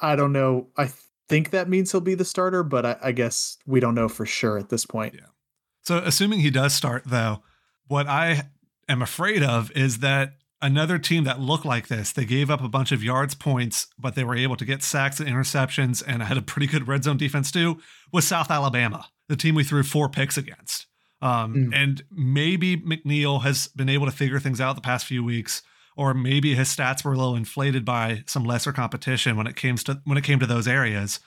I 0.00 0.16
don't 0.16 0.32
know. 0.32 0.68
I 0.76 0.90
think 1.28 1.50
that 1.50 1.68
means 1.68 1.92
he'll 1.92 2.00
be 2.00 2.14
the 2.14 2.24
starter, 2.24 2.62
but 2.62 2.84
I, 2.84 2.96
I 3.02 3.12
guess 3.12 3.56
we 3.66 3.80
don't 3.80 3.94
know 3.94 4.08
for 4.08 4.26
sure 4.26 4.58
at 4.58 4.68
this 4.68 4.84
point. 4.84 5.14
Yeah. 5.14 5.26
So, 5.82 5.98
assuming 5.98 6.40
he 6.40 6.50
does 6.50 6.74
start, 6.74 7.04
though, 7.06 7.42
what 7.88 8.06
I 8.06 8.48
am 8.88 9.02
afraid 9.02 9.42
of 9.42 9.70
is 9.72 9.98
that 9.98 10.34
another 10.60 10.98
team 10.98 11.24
that 11.24 11.40
looked 11.40 11.64
like 11.64 11.88
this, 11.88 12.12
they 12.12 12.24
gave 12.24 12.50
up 12.50 12.62
a 12.62 12.68
bunch 12.68 12.92
of 12.92 13.02
yards 13.02 13.34
points, 13.34 13.88
but 13.98 14.14
they 14.14 14.24
were 14.24 14.36
able 14.36 14.56
to 14.56 14.64
get 14.64 14.82
sacks 14.82 15.18
and 15.18 15.28
interceptions 15.28 16.02
and 16.06 16.22
had 16.22 16.36
a 16.36 16.42
pretty 16.42 16.66
good 16.66 16.86
red 16.86 17.04
zone 17.04 17.16
defense 17.16 17.50
too, 17.50 17.80
was 18.12 18.26
South 18.26 18.50
Alabama, 18.50 19.08
the 19.28 19.36
team 19.36 19.54
we 19.54 19.64
threw 19.64 19.82
four 19.82 20.08
picks 20.08 20.36
against. 20.36 20.86
Um, 21.20 21.54
Mm. 21.54 21.74
And 21.74 22.02
maybe 22.10 22.76
McNeil 22.76 23.42
has 23.42 23.68
been 23.68 23.88
able 23.88 24.06
to 24.06 24.12
figure 24.12 24.40
things 24.40 24.60
out 24.60 24.74
the 24.74 24.82
past 24.82 25.06
few 25.06 25.22
weeks, 25.22 25.62
or 25.96 26.14
maybe 26.14 26.54
his 26.54 26.68
stats 26.68 27.04
were 27.04 27.12
a 27.12 27.16
little 27.16 27.36
inflated 27.36 27.84
by 27.84 28.24
some 28.26 28.44
lesser 28.44 28.72
competition 28.72 29.36
when 29.36 29.46
it 29.46 29.54
came 29.56 29.76
to 29.76 30.00
when 30.04 30.18
it 30.18 30.24
came 30.24 30.40
to 30.40 30.46
those 30.46 30.66
areas. 30.66 31.20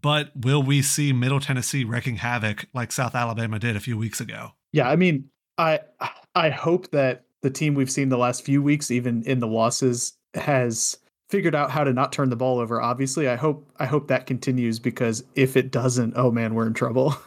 But 0.00 0.30
will 0.36 0.62
we 0.62 0.82
see 0.82 1.12
Middle 1.12 1.40
Tennessee 1.40 1.84
wreaking 1.84 2.16
havoc 2.16 2.66
like 2.74 2.92
South 2.92 3.14
Alabama 3.14 3.58
did 3.58 3.76
a 3.76 3.80
few 3.80 3.96
weeks 3.96 4.20
ago? 4.20 4.52
Yeah, 4.72 4.88
I 4.88 4.96
mean, 4.96 5.30
I 5.58 5.80
I 6.34 6.50
hope 6.50 6.90
that 6.90 7.24
the 7.42 7.50
team 7.50 7.74
we've 7.74 7.90
seen 7.90 8.08
the 8.08 8.18
last 8.18 8.44
few 8.44 8.62
weeks, 8.62 8.90
even 8.90 9.22
in 9.24 9.40
the 9.40 9.46
losses, 9.46 10.12
has 10.34 10.96
figured 11.34 11.54
out 11.56 11.68
how 11.68 11.82
to 11.82 11.92
not 11.92 12.12
turn 12.12 12.30
the 12.30 12.36
ball 12.36 12.60
over. 12.60 12.80
Obviously, 12.80 13.28
I 13.28 13.34
hope 13.34 13.68
I 13.80 13.86
hope 13.86 14.06
that 14.06 14.24
continues 14.24 14.78
because 14.78 15.24
if 15.34 15.56
it 15.56 15.72
doesn't, 15.72 16.12
oh 16.14 16.30
man, 16.30 16.54
we're 16.54 16.66
in 16.66 16.74
trouble. 16.74 17.16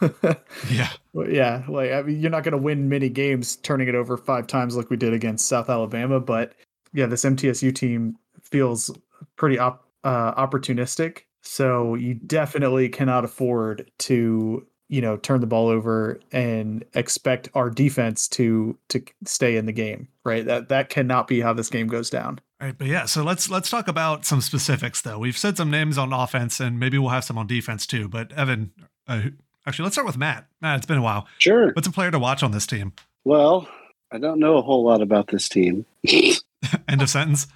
Yeah. 0.70 0.88
Yeah, 1.26 1.64
like 1.68 1.92
I 1.92 2.02
mean, 2.02 2.20
you're 2.20 2.30
not 2.30 2.42
going 2.44 2.52
to 2.52 2.58
win 2.58 2.88
many 2.88 3.08
games 3.08 3.56
turning 3.56 3.88
it 3.88 3.94
over 3.94 4.16
five 4.16 4.46
times 4.46 4.76
like 4.76 4.88
we 4.88 4.96
did 4.96 5.12
against 5.12 5.46
South 5.46 5.68
Alabama, 5.68 6.20
but 6.20 6.54
yeah, 6.92 7.06
this 7.06 7.24
MTSU 7.24 7.74
team 7.74 8.16
feels 8.40 8.90
pretty 9.36 9.58
op- 9.58 9.84
uh, 10.04 10.34
opportunistic. 10.34 11.22
So 11.42 11.94
you 11.94 12.14
definitely 12.14 12.88
cannot 12.88 13.24
afford 13.24 13.90
to 13.98 14.66
you 14.88 15.00
know 15.00 15.16
turn 15.18 15.40
the 15.40 15.46
ball 15.46 15.68
over 15.68 16.20
and 16.32 16.84
expect 16.94 17.48
our 17.54 17.68
defense 17.68 18.28
to 18.28 18.78
to 18.88 19.02
stay 19.24 19.56
in 19.56 19.66
the 19.66 19.72
game 19.72 20.08
right 20.24 20.46
that 20.46 20.68
that 20.70 20.88
cannot 20.88 21.28
be 21.28 21.40
how 21.40 21.52
this 21.52 21.68
game 21.68 21.88
goes 21.88 22.08
down 22.08 22.40
All 22.60 22.66
right, 22.66 22.76
but 22.76 22.88
yeah, 22.88 23.04
so 23.04 23.22
let's 23.22 23.48
let's 23.48 23.70
talk 23.70 23.86
about 23.86 24.24
some 24.24 24.40
specifics 24.40 25.00
though. 25.00 25.18
We've 25.18 25.38
said 25.38 25.56
some 25.56 25.70
names 25.70 25.96
on 25.96 26.12
offense, 26.12 26.58
and 26.58 26.80
maybe 26.80 26.98
we'll 26.98 27.10
have 27.10 27.22
some 27.22 27.38
on 27.38 27.46
defense 27.46 27.86
too. 27.86 28.08
But 28.08 28.32
Evan, 28.32 28.72
uh, 29.06 29.22
actually, 29.64 29.84
let's 29.84 29.94
start 29.94 30.06
with 30.06 30.18
Matt. 30.18 30.46
Matt, 30.60 30.78
it's 30.78 30.86
been 30.86 30.98
a 30.98 31.02
while. 31.02 31.28
Sure. 31.38 31.72
What's 31.72 31.86
a 31.86 31.92
player 31.92 32.10
to 32.10 32.18
watch 32.18 32.42
on 32.42 32.50
this 32.50 32.66
team? 32.66 32.94
Well, 33.24 33.68
I 34.10 34.18
don't 34.18 34.40
know 34.40 34.56
a 34.56 34.62
whole 34.62 34.84
lot 34.84 35.02
about 35.02 35.28
this 35.28 35.48
team. 35.48 35.86
End 36.88 37.00
of 37.00 37.08
sentence. 37.08 37.46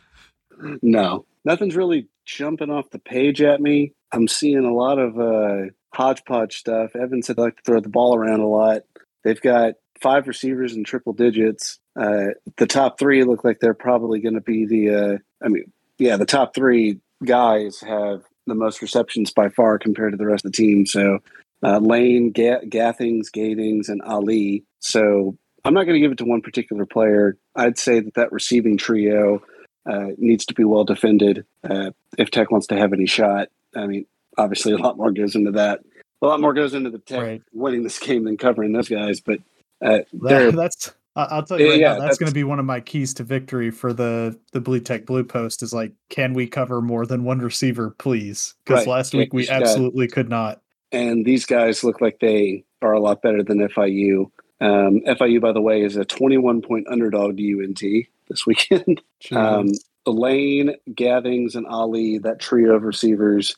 no, 0.82 1.24
nothing's 1.44 1.74
really 1.74 2.06
jumping 2.24 2.70
off 2.70 2.90
the 2.90 3.00
page 3.00 3.42
at 3.42 3.60
me. 3.60 3.94
I'm 4.12 4.28
seeing 4.28 4.64
a 4.64 4.72
lot 4.72 5.00
of 5.00 5.18
uh, 5.18 5.70
hodgepodge 5.94 6.58
stuff. 6.58 6.94
Evan 6.94 7.22
said 7.22 7.36
they 7.36 7.42
like 7.42 7.56
to 7.56 7.62
throw 7.64 7.80
the 7.80 7.88
ball 7.88 8.14
around 8.14 8.38
a 8.38 8.46
lot. 8.46 8.82
They've 9.24 9.40
got 9.40 9.74
five 10.02 10.26
receivers 10.28 10.74
in 10.74 10.84
triple 10.84 11.12
digits. 11.12 11.78
Uh, 11.98 12.28
the 12.56 12.66
top 12.66 12.98
three 12.98 13.24
look 13.24 13.44
like 13.44 13.60
they're 13.60 13.74
probably 13.74 14.20
going 14.20 14.34
to 14.34 14.40
be 14.40 14.66
the. 14.66 14.90
Uh, 14.90 15.18
I 15.44 15.48
mean, 15.48 15.70
yeah, 15.98 16.16
the 16.16 16.26
top 16.26 16.54
three 16.54 16.98
guys 17.24 17.80
have 17.80 18.22
the 18.46 18.54
most 18.54 18.82
receptions 18.82 19.30
by 19.32 19.48
far 19.48 19.78
compared 19.78 20.12
to 20.12 20.16
the 20.16 20.26
rest 20.26 20.44
of 20.44 20.52
the 20.52 20.56
team. 20.56 20.84
So 20.86 21.20
uh, 21.62 21.78
Lane, 21.78 22.32
Ga- 22.32 22.64
Gathings, 22.68 23.30
Gatings, 23.30 23.88
and 23.88 24.02
Ali. 24.02 24.64
So 24.80 25.36
I'm 25.64 25.74
not 25.74 25.84
going 25.84 25.94
to 25.94 26.00
give 26.00 26.12
it 26.12 26.18
to 26.18 26.24
one 26.24 26.40
particular 26.42 26.84
player. 26.84 27.36
I'd 27.54 27.78
say 27.78 28.00
that 28.00 28.14
that 28.14 28.32
receiving 28.32 28.76
trio 28.76 29.42
uh, 29.88 30.08
needs 30.18 30.44
to 30.46 30.54
be 30.54 30.64
well 30.64 30.84
defended 30.84 31.44
uh, 31.68 31.90
if 32.18 32.30
Tech 32.30 32.50
wants 32.50 32.66
to 32.68 32.76
have 32.76 32.92
any 32.92 33.06
shot. 33.06 33.48
I 33.76 33.86
mean, 33.86 34.06
obviously, 34.36 34.72
a 34.72 34.78
lot 34.78 34.96
more 34.96 35.12
goes 35.12 35.34
into 35.36 35.52
that. 35.52 35.80
A 36.20 36.26
lot 36.26 36.40
more 36.40 36.52
goes 36.54 36.74
into 36.74 36.90
the 36.90 36.98
Tech 36.98 37.20
Right. 37.20 37.42
winning 37.52 37.82
this 37.82 37.98
game 37.98 38.24
than 38.24 38.36
covering 38.36 38.72
those 38.72 38.88
guys. 38.88 39.20
But 39.20 39.38
uh, 39.82 39.98
that, 40.22 40.54
that's 40.56 40.92
I'll 41.14 41.42
tell 41.42 41.60
you 41.60 41.70
right 41.70 41.78
yeah, 41.78 41.88
now, 41.88 41.92
that's, 41.94 42.02
that's- 42.02 42.18
going 42.18 42.30
to 42.30 42.34
be 42.34 42.44
one 42.44 42.58
of 42.58 42.64
my 42.64 42.80
keys 42.80 43.12
to 43.14 43.24
victory 43.24 43.70
for 43.70 43.92
the 43.92 44.38
the 44.52 44.60
Bleed 44.60 44.86
Tech 44.86 45.04
Blue 45.06 45.24
Post 45.24 45.62
is 45.62 45.72
like, 45.72 45.92
can 46.08 46.32
we 46.34 46.46
cover 46.46 46.80
more 46.80 47.04
than 47.06 47.24
one 47.24 47.38
receiver, 47.40 47.90
please? 47.98 48.54
Because 48.64 48.86
Right. 48.86 48.92
last 48.96 49.12
Yeah, 49.14 49.18
week 49.20 49.34
we 49.34 49.48
uh, 49.48 49.54
absolutely 49.60 50.08
could 50.08 50.28
not. 50.30 50.62
and 50.92 51.24
these 51.24 51.44
guys 51.46 51.84
look 51.84 52.00
like 52.00 52.18
they 52.20 52.64
are 52.80 52.92
a 52.92 53.00
lot 53.00 53.20
better 53.22 53.42
than 53.42 53.58
FIU. 53.58 54.30
Um, 54.60 55.00
FIU, 55.06 55.40
by 55.40 55.52
the 55.52 55.60
way, 55.60 55.82
is 55.82 55.96
a 55.96 56.04
21 56.04 56.62
point 56.62 56.86
underdog 56.88 57.36
to 57.36 57.62
UNT 57.64 57.80
this 58.28 58.46
weekend. 58.46 59.02
Um. 59.32 59.68
Elaine, 60.04 60.74
Gathings, 60.96 61.54
and 61.54 61.64
Ali, 61.66 62.18
that 62.18 62.40
trio 62.40 62.74
of 62.74 62.82
receivers, 62.82 63.54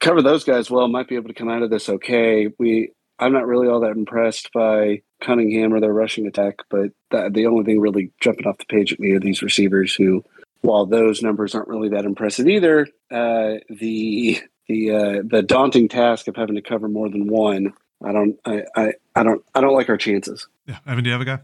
cover 0.00 0.20
those 0.20 0.42
guys 0.42 0.68
well. 0.68 0.88
Might 0.88 1.06
be 1.08 1.14
able 1.14 1.28
to 1.28 1.34
come 1.34 1.48
out 1.48 1.62
of 1.62 1.70
this 1.70 1.88
okay. 1.88 2.48
We, 2.58 2.90
I'm 3.18 3.32
not 3.32 3.46
really 3.46 3.68
all 3.68 3.80
that 3.80 3.96
impressed 3.96 4.52
by 4.52 5.02
Cunningham 5.20 5.74
or 5.74 5.80
their 5.80 5.92
rushing 5.92 6.26
attack, 6.26 6.56
but 6.70 6.90
that, 7.10 7.34
the 7.34 7.46
only 7.46 7.64
thing 7.64 7.80
really 7.80 8.12
jumping 8.20 8.46
off 8.46 8.58
the 8.58 8.64
page 8.66 8.92
at 8.92 9.00
me 9.00 9.12
are 9.12 9.20
these 9.20 9.42
receivers 9.42 9.94
who, 9.94 10.24
while 10.60 10.86
those 10.86 11.22
numbers 11.22 11.54
aren't 11.54 11.68
really 11.68 11.88
that 11.88 12.04
impressive 12.04 12.46
either, 12.48 12.86
uh, 13.10 13.54
the 13.68 14.40
the 14.68 14.90
uh, 14.90 15.22
the 15.24 15.42
daunting 15.42 15.88
task 15.88 16.28
of 16.28 16.36
having 16.36 16.54
to 16.54 16.62
cover 16.62 16.88
more 16.88 17.08
than 17.08 17.26
one, 17.26 17.72
I 18.04 18.12
don't, 18.12 18.38
I, 18.44 18.64
I, 18.76 18.92
I 19.16 19.22
don't, 19.22 19.42
I 19.54 19.60
don't 19.60 19.74
like 19.74 19.88
our 19.88 19.96
chances. 19.96 20.46
Yeah, 20.66 20.78
Evan, 20.86 21.04
do 21.04 21.08
you 21.08 21.12
have 21.12 21.22
a 21.22 21.24
guy? 21.24 21.40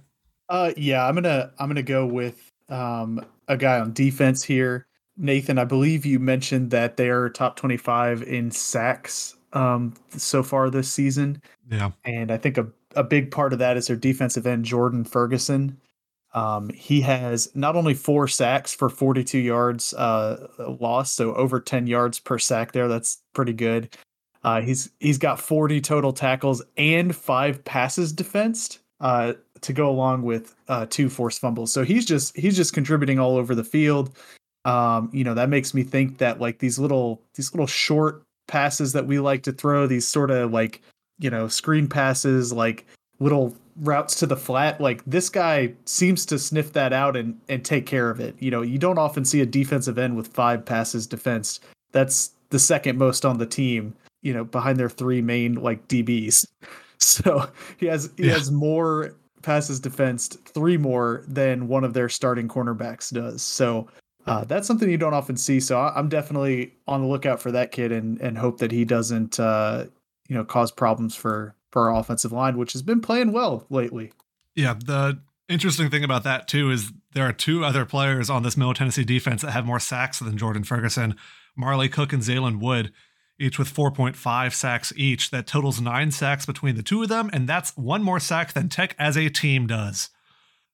Uh, 0.49 0.73
yeah, 0.77 1.07
I'm 1.07 1.15
gonna 1.15 1.53
I'm 1.59 1.69
gonna 1.69 1.83
go 1.83 2.07
with 2.07 2.53
um 2.69 3.25
a 3.49 3.57
guy 3.57 3.81
on 3.81 3.93
defense 3.93 4.43
here. 4.43 4.87
Nathan, 5.17 5.59
I 5.59 5.65
believe 5.65 6.05
you 6.05 6.19
mentioned 6.19 6.71
that 6.73 6.97
they 6.97 7.09
are 7.09 7.29
top 7.29 7.57
25 7.57 8.23
in 8.25 8.51
sacks 8.51 9.37
um 9.55 9.95
so 10.11 10.43
far 10.43 10.71
this 10.71 10.91
season, 10.91 11.41
Yeah, 11.71 11.93
and 12.05 12.31
I 12.31 12.37
think 12.37 12.59
a 12.59 12.67
a 12.97 13.05
big 13.05 13.31
part 13.31 13.53
of 13.53 13.59
that 13.59 13.77
is 13.77 13.87
their 13.89 13.97
defensive 13.97 14.47
end 14.47 14.65
Jordan 14.65 15.05
Ferguson. 15.05 15.81
Um, 16.33 16.69
he 16.71 17.01
has 17.03 17.49
not 17.55 17.77
only 17.77 17.95
four 17.95 18.27
sacks 18.27 18.75
for 18.75 18.89
42 18.89 19.39
yards 19.39 19.95
uh 19.95 20.49
lost, 20.81 21.17
so 21.17 21.35
over 21.35 21.61
10 21.61 21.87
yards 21.87 22.19
per 22.19 22.39
sack 22.39 22.73
there. 22.73 22.89
That's 22.89 23.23
pretty 23.35 23.53
good. 23.53 23.97
Uh, 24.45 24.61
he's 24.61 24.91
he's 25.01 25.19
got 25.19 25.41
40 25.41 25.81
total 25.81 26.13
tackles 26.13 26.63
and 26.77 27.17
five 27.17 27.65
passes 27.65 28.13
defensed 28.13 28.81
uh, 29.01 29.33
to 29.63 29.73
go 29.73 29.89
along 29.89 30.23
with 30.23 30.55
uh, 30.69 30.87
two 30.91 31.09
forced 31.09 31.41
fumbles. 31.41 31.73
So 31.73 31.83
he's 31.83 32.05
just 32.05 32.37
he's 32.37 32.57
just 32.57 32.75
contributing 32.75 33.19
all 33.19 33.37
over 33.37 33.55
the 33.55 33.65
field. 33.65 34.15
Um, 34.67 35.11
you 35.13 35.25
know 35.25 35.35
that 35.35 35.49
makes 35.49 35.73
me 35.73 35.83
think 35.83 36.19
that 36.19 36.41
like 36.41 36.59
these 36.59 36.79
little 36.79 37.23
these 37.35 37.53
little 37.55 37.67
short 37.67 38.23
passes 38.47 38.93
that 38.93 39.07
we 39.07 39.19
like 39.19 39.43
to 39.45 39.53
throw, 39.53 39.87
these 39.87 40.07
sort 40.07 40.31
of 40.31 40.53
like 40.53 40.81
you 41.19 41.31
know 41.31 41.49
screen 41.49 41.89
passes, 41.89 42.53
like 42.53 42.87
little 43.21 43.55
routes 43.77 44.15
to 44.17 44.27
the 44.27 44.37
flat. 44.37 44.81
Like 44.81 45.03
this 45.05 45.29
guy 45.29 45.73
seems 45.85 46.27
to 46.27 46.39
sniff 46.39 46.73
that 46.75 46.93
out 46.93 47.17
and 47.17 47.39
and 47.49 47.65
take 47.65 47.87
care 47.87 48.11
of 48.11 48.21
it. 48.21 48.35
You 48.41 48.51
know 48.51 48.63
you 48.63 48.79
don't 48.79 48.99
often 48.99 49.25
see 49.25 49.41
a 49.41 49.47
defensive 49.47 49.99
end 49.99 50.17
with 50.17 50.29
five 50.29 50.65
passes 50.65 51.07
defensed. 51.07 51.65
That's 51.93 52.33
the 52.51 52.59
second 52.59 52.99
most 52.99 53.25
on 53.25 53.39
the 53.39 53.47
team 53.47 53.95
you 54.23 54.33
know, 54.33 54.43
behind 54.45 54.79
their 54.79 54.89
three 54.89 55.21
main 55.21 55.55
like 55.55 55.87
DBs. 55.89 56.47
So 56.99 57.47
he 57.77 57.87
has 57.87 58.09
he 58.17 58.29
Yeah. 58.29 58.35
has 58.35 58.51
more 58.51 59.15
passes 59.43 59.79
defensed, 59.79 60.39
three 60.49 60.79
more 60.79 61.23
than 61.29 61.69
one 61.69 61.85
of 61.85 61.93
their 61.93 62.09
starting 62.09 62.49
cornerbacks 62.49 63.13
does. 63.13 63.43
So 63.43 63.89
uh, 64.27 64.45
that's 64.45 64.67
something 64.67 64.91
you 64.91 64.97
don't 64.97 65.15
often 65.15 65.37
see. 65.37 65.61
So 65.61 65.79
I'm 65.79 66.09
definitely 66.09 66.75
on 66.87 67.03
the 67.03 67.07
lookout 67.07 67.41
for 67.41 67.53
that 67.53 67.73
kid 67.73 67.93
and 67.93 68.21
and 68.21 68.39
hope 68.39 68.59
that 68.59 68.73
he 68.73 68.85
doesn't 68.85 69.39
uh, 69.39 69.87
you 70.29 70.35
know 70.35 70.45
cause 70.45 70.71
problems 70.71 71.15
for 71.15 71.55
for 71.71 71.91
our 71.91 72.01
offensive 72.01 72.33
line, 72.33 72.57
which 72.57 72.73
has 72.73 72.83
been 72.83 73.01
playing 73.01 73.33
well 73.33 73.67
lately. 73.69 74.13
yeah. 74.55 74.75
The 74.75 75.21
interesting 75.49 75.91
thing 75.91 76.05
about 76.05 76.25
that 76.25 76.49
too 76.49 76.71
is 76.71 76.93
there 77.13 77.29
are 77.29 77.33
two 77.33 77.65
other 77.65 77.85
players 77.85 78.31
on 78.31 78.43
this 78.43 78.57
Middle 78.57 78.75
Tennessee 78.75 79.05
defense 79.05 79.43
that 79.43 79.51
have 79.51 79.67
more 79.67 79.81
sacks 79.81 80.21
than 80.21 80.39
Jordan 80.39 80.65
Ferguson, 80.65 81.17
Marley 81.57 81.89
Cook 81.89 82.13
and 82.13 82.23
Zaylen 82.23 82.61
Wood, 82.61 82.93
each 83.39 83.59
with 83.59 83.73
4.5 83.73 84.55
sacks 84.55 84.93
each. 84.97 85.31
That 85.31 85.47
totals 85.47 85.81
nine 85.81 86.11
sacks 86.11 86.47
between 86.47 86.77
the 86.77 86.83
two 86.83 87.03
of 87.03 87.09
them, 87.09 87.29
and 87.33 87.49
that's 87.49 87.77
one 87.77 88.03
more 88.03 88.21
sack 88.21 88.53
than 88.53 88.69
Tech 88.69 88.95
as 88.99 89.17
a 89.17 89.29
team 89.29 89.67
does. 89.67 90.11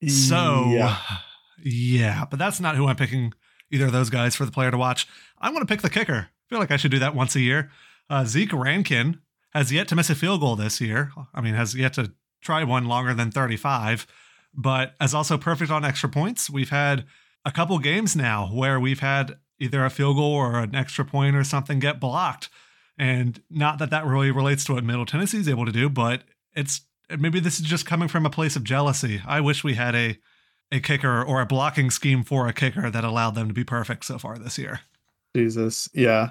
So, 0.07 0.67
yeah, 0.69 0.97
yeah. 1.65 2.25
but 2.31 2.39
that's 2.39 2.61
not 2.61 2.77
who 2.77 2.87
I'm 2.87 2.97
picking 2.97 3.33
either 3.71 3.87
of 3.87 3.93
those 3.93 4.11
guys 4.11 4.37
for 4.37 4.45
the 4.45 4.53
player 4.53 4.71
to 4.71 4.79
watch. 4.79 5.07
I 5.39 5.51
want 5.51 5.67
to 5.67 5.73
pick 5.73 5.83
the 5.83 5.91
kicker. 5.91 6.29
I 6.29 6.49
feel 6.49 6.59
like 6.59 6.71
I 6.71 6.77
should 6.77 6.91
do 6.91 6.99
that 6.99 7.15
once 7.15 7.37
a 7.37 7.41
year. 7.41 7.71
Uh, 8.09 8.25
Zeke 8.25 8.53
Rankin 8.53 9.21
has 9.53 9.73
yet 9.73 9.89
to 9.89 9.97
miss 9.97 10.11
a 10.11 10.15
field 10.15 10.41
goal 10.41 10.57
this 10.57 10.81
year. 10.81 11.13
I 11.35 11.41
mean, 11.41 11.55
has 11.55 11.75
yet 11.75 11.95
to 11.95 12.13
try 12.41 12.65
one 12.65 12.87
longer 12.87 13.15
than 13.15 13.31
35, 13.31 14.07
but 14.55 14.95
is 15.01 15.15
also 15.15 15.39
perfect 15.39 15.71
on 15.71 15.85
extra 15.85 16.09
points. 16.09 16.51
We've 16.51 16.71
had 16.71 17.05
a 17.45 17.53
couple 17.53 17.79
games 17.79 18.17
now 18.17 18.47
where 18.47 18.81
we've 18.81 19.01
had 19.01 19.39
either 19.59 19.85
a 19.85 19.91
field 19.91 20.17
goal 20.17 20.33
or 20.33 20.59
an 20.59 20.75
extra 20.75 21.05
point 21.05 21.37
or 21.37 21.45
something 21.45 21.79
get 21.79 22.01
blocked. 22.01 22.49
And 22.99 23.43
not 23.49 23.79
that 23.79 23.91
that 23.91 24.05
really 24.05 24.31
relates 24.31 24.65
to 24.65 24.75
what 24.75 24.85
Middle 24.85 25.07
Tennessee 25.07 25.39
is 25.39 25.49
able 25.49 25.67
to 25.67 25.73
do, 25.73 25.89
but 25.89 26.23
it's 26.55 26.83
maybe 27.19 27.41
this 27.41 27.61
is 27.61 27.67
just 27.67 27.87
coming 27.87 28.09
from 28.09 28.27
a 28.27 28.31
place 28.31 28.57
of 28.57 28.65
jealousy. 28.65 29.23
I 29.27 29.41
wish 29.41 29.65
we 29.65 29.75
had 29.75 29.95
a 29.95 30.19
a 30.73 30.81
kicker 30.81 31.23
or 31.23 31.41
a 31.41 31.47
blocking 31.47 31.91
scheme 31.91 32.23
for 32.23 32.47
a 32.47 32.53
kicker 32.53 32.91
that 32.91 33.05
allowed 33.05 33.35
them 33.35 33.49
to 33.49 33.55
be 33.55 33.65
perfect 33.65 34.05
so 34.05 34.19
far 34.19 34.39
this 34.39 34.59
year. 34.59 34.81
Jesus, 35.35 35.89
yeah. 35.95 36.31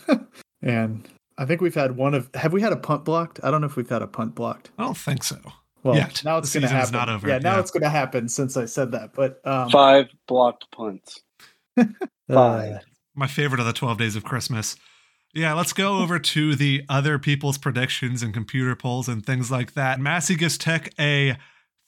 and 0.62 1.08
I 1.36 1.44
think 1.44 1.60
we've 1.60 1.74
had 1.74 1.96
one 1.96 2.14
of 2.14 2.28
have 2.34 2.52
we 2.52 2.60
had 2.60 2.72
a 2.72 2.76
punt 2.76 3.04
blocked? 3.04 3.40
I 3.42 3.50
don't 3.50 3.60
know 3.60 3.66
if 3.66 3.76
we've 3.76 3.88
had 3.88 4.02
a 4.02 4.06
punt 4.06 4.34
blocked. 4.34 4.70
I 4.78 4.84
don't 4.84 4.96
think 4.96 5.24
so. 5.24 5.38
Well, 5.82 5.94
Yet. 5.94 6.22
now 6.24 6.38
it's 6.38 6.52
going 6.52 6.62
to 6.62 6.68
happen. 6.68 6.92
not 6.92 7.08
over, 7.08 7.28
Yeah, 7.28 7.38
now 7.38 7.54
yeah. 7.54 7.60
it's 7.60 7.70
going 7.70 7.84
to 7.84 7.88
happen 7.88 8.28
since 8.28 8.56
I 8.56 8.64
said 8.64 8.92
that. 8.92 9.14
But 9.14 9.40
um, 9.44 9.70
Five 9.70 10.06
blocked 10.26 10.66
punts. 10.72 11.20
five. 12.32 12.84
My 13.14 13.26
favorite 13.26 13.60
of 13.60 13.66
the 13.66 13.72
12 13.72 13.98
days 13.98 14.16
of 14.16 14.24
Christmas. 14.24 14.76
Yeah, 15.34 15.54
let's 15.54 15.72
go 15.72 15.98
over 15.98 16.18
to 16.18 16.56
the 16.56 16.82
other 16.88 17.18
people's 17.18 17.58
predictions 17.58 18.22
and 18.22 18.34
computer 18.34 18.74
polls 18.74 19.08
and 19.08 19.24
things 19.24 19.50
like 19.50 19.74
that. 19.74 20.00
Massey 20.00 20.34
gives 20.34 20.58
Tech 20.58 20.92
a 20.98 21.36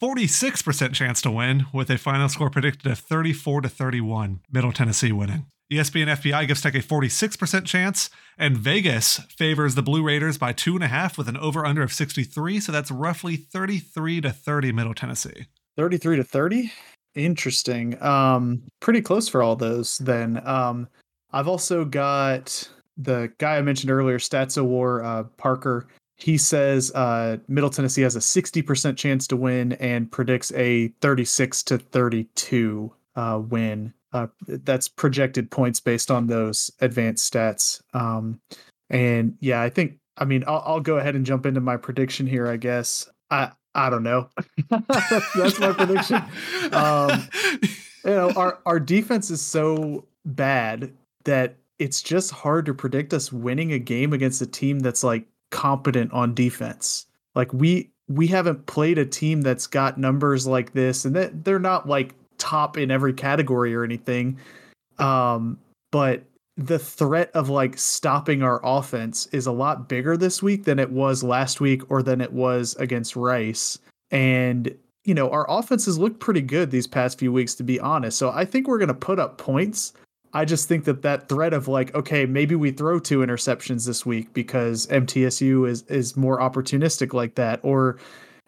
46% 0.00 0.94
chance 0.94 1.20
to 1.20 1.30
win 1.30 1.66
with 1.74 1.90
a 1.90 1.98
final 1.98 2.28
score 2.30 2.48
predicted 2.48 2.90
of 2.90 2.98
34 2.98 3.60
to 3.60 3.68
31, 3.68 4.40
Middle 4.50 4.72
Tennessee 4.72 5.12
winning. 5.12 5.44
ESPN 5.70 6.06
FPI 6.06 6.48
gives 6.48 6.62
Tech 6.62 6.74
a 6.74 6.78
46% 6.78 7.66
chance, 7.66 8.08
and 8.38 8.56
Vegas 8.56 9.18
favors 9.36 9.74
the 9.74 9.82
Blue 9.82 10.02
Raiders 10.02 10.38
by 10.38 10.52
two 10.52 10.74
and 10.74 10.82
a 10.82 10.88
half 10.88 11.18
with 11.18 11.28
an 11.28 11.36
over 11.36 11.66
under 11.66 11.82
of 11.82 11.92
63. 11.92 12.60
So 12.60 12.72
that's 12.72 12.90
roughly 12.90 13.36
33 13.36 14.22
to 14.22 14.30
30 14.30 14.72
Middle 14.72 14.94
Tennessee. 14.94 15.46
33 15.76 16.16
to 16.16 16.24
30 16.24 16.72
interesting 17.16 18.00
um 18.02 18.62
pretty 18.78 19.00
close 19.00 19.28
for 19.28 19.42
all 19.42 19.56
those 19.56 19.98
then 19.98 20.40
um 20.46 20.86
i've 21.32 21.48
also 21.48 21.84
got 21.84 22.68
the 22.98 23.32
guy 23.38 23.56
i 23.56 23.62
mentioned 23.62 23.90
earlier 23.90 24.18
stats 24.18 24.56
of 24.56 24.64
war 24.64 25.02
uh 25.02 25.24
parker 25.36 25.88
he 26.22 26.36
says 26.38 26.92
uh 26.92 27.38
middle 27.48 27.70
tennessee 27.70 28.02
has 28.02 28.16
a 28.16 28.20
60% 28.20 28.96
chance 28.96 29.26
to 29.26 29.36
win 29.36 29.72
and 29.74 30.10
predicts 30.10 30.52
a 30.52 30.88
36 31.00 31.62
to 31.64 31.78
32 31.78 32.92
uh, 33.16 33.40
win. 33.48 33.92
Uh, 34.12 34.26
that's 34.46 34.88
projected 34.88 35.50
points 35.50 35.78
based 35.78 36.10
on 36.10 36.26
those 36.26 36.70
advanced 36.80 37.32
stats. 37.32 37.80
Um, 37.94 38.40
and 38.88 39.36
yeah, 39.40 39.62
I 39.62 39.70
think 39.70 39.98
I 40.16 40.24
mean 40.24 40.42
I'll, 40.46 40.62
I'll 40.66 40.80
go 40.80 40.98
ahead 40.98 41.14
and 41.14 41.24
jump 41.24 41.46
into 41.46 41.60
my 41.60 41.76
prediction 41.76 42.26
here. 42.26 42.48
I 42.48 42.56
guess 42.56 43.08
I 43.30 43.52
I 43.74 43.88
don't 43.88 44.02
know. 44.02 44.28
that's, 45.36 45.60
my 45.60 45.72
prediction. 45.72 46.22
Um, 46.72 47.28
you 48.04 48.10
know, 48.10 48.30
our 48.32 48.58
our 48.66 48.80
defense 48.80 49.30
is 49.30 49.40
so 49.40 50.06
bad 50.24 50.92
that 51.24 51.56
it's 51.78 52.02
just 52.02 52.32
hard 52.32 52.66
to 52.66 52.74
predict 52.74 53.14
us 53.14 53.32
winning 53.32 53.72
a 53.72 53.78
game 53.78 54.12
against 54.12 54.42
a 54.42 54.46
team 54.46 54.80
that's 54.80 55.04
like 55.04 55.26
competent 55.50 56.12
on 56.12 56.34
defense. 56.34 57.06
Like 57.34 57.52
we 57.52 57.90
we 58.08 58.26
haven't 58.26 58.66
played 58.66 58.98
a 58.98 59.06
team 59.06 59.42
that's 59.42 59.66
got 59.66 59.98
numbers 59.98 60.46
like 60.46 60.72
this, 60.72 61.04
and 61.04 61.14
that 61.16 61.44
they're 61.44 61.58
not 61.58 61.88
like 61.88 62.14
top 62.38 62.76
in 62.76 62.90
every 62.90 63.12
category 63.12 63.74
or 63.74 63.84
anything. 63.84 64.38
Um, 64.98 65.58
but 65.92 66.24
the 66.56 66.78
threat 66.78 67.30
of 67.34 67.48
like 67.48 67.78
stopping 67.78 68.42
our 68.42 68.60
offense 68.62 69.26
is 69.32 69.46
a 69.46 69.52
lot 69.52 69.88
bigger 69.88 70.16
this 70.16 70.42
week 70.42 70.64
than 70.64 70.78
it 70.78 70.90
was 70.90 71.22
last 71.22 71.60
week 71.60 71.82
or 71.90 72.02
than 72.02 72.20
it 72.20 72.32
was 72.32 72.74
against 72.76 73.16
Rice. 73.16 73.78
And 74.10 74.74
you 75.04 75.14
know, 75.14 75.30
our 75.30 75.46
offenses 75.48 75.98
look 75.98 76.20
pretty 76.20 76.42
good 76.42 76.70
these 76.70 76.86
past 76.86 77.18
few 77.18 77.32
weeks, 77.32 77.54
to 77.54 77.62
be 77.62 77.80
honest. 77.80 78.18
So 78.18 78.30
I 78.30 78.44
think 78.44 78.68
we're 78.68 78.78
going 78.78 78.88
to 78.88 78.94
put 78.94 79.18
up 79.18 79.38
points. 79.38 79.94
I 80.32 80.44
just 80.44 80.68
think 80.68 80.84
that 80.84 81.02
that 81.02 81.28
threat 81.28 81.52
of 81.52 81.66
like, 81.66 81.94
okay, 81.94 82.24
maybe 82.24 82.54
we 82.54 82.70
throw 82.70 83.00
two 83.00 83.18
interceptions 83.18 83.86
this 83.86 84.06
week 84.06 84.32
because 84.32 84.86
MTSU 84.86 85.68
is 85.68 85.82
is 85.88 86.16
more 86.16 86.38
opportunistic 86.38 87.12
like 87.12 87.34
that, 87.34 87.58
or 87.62 87.98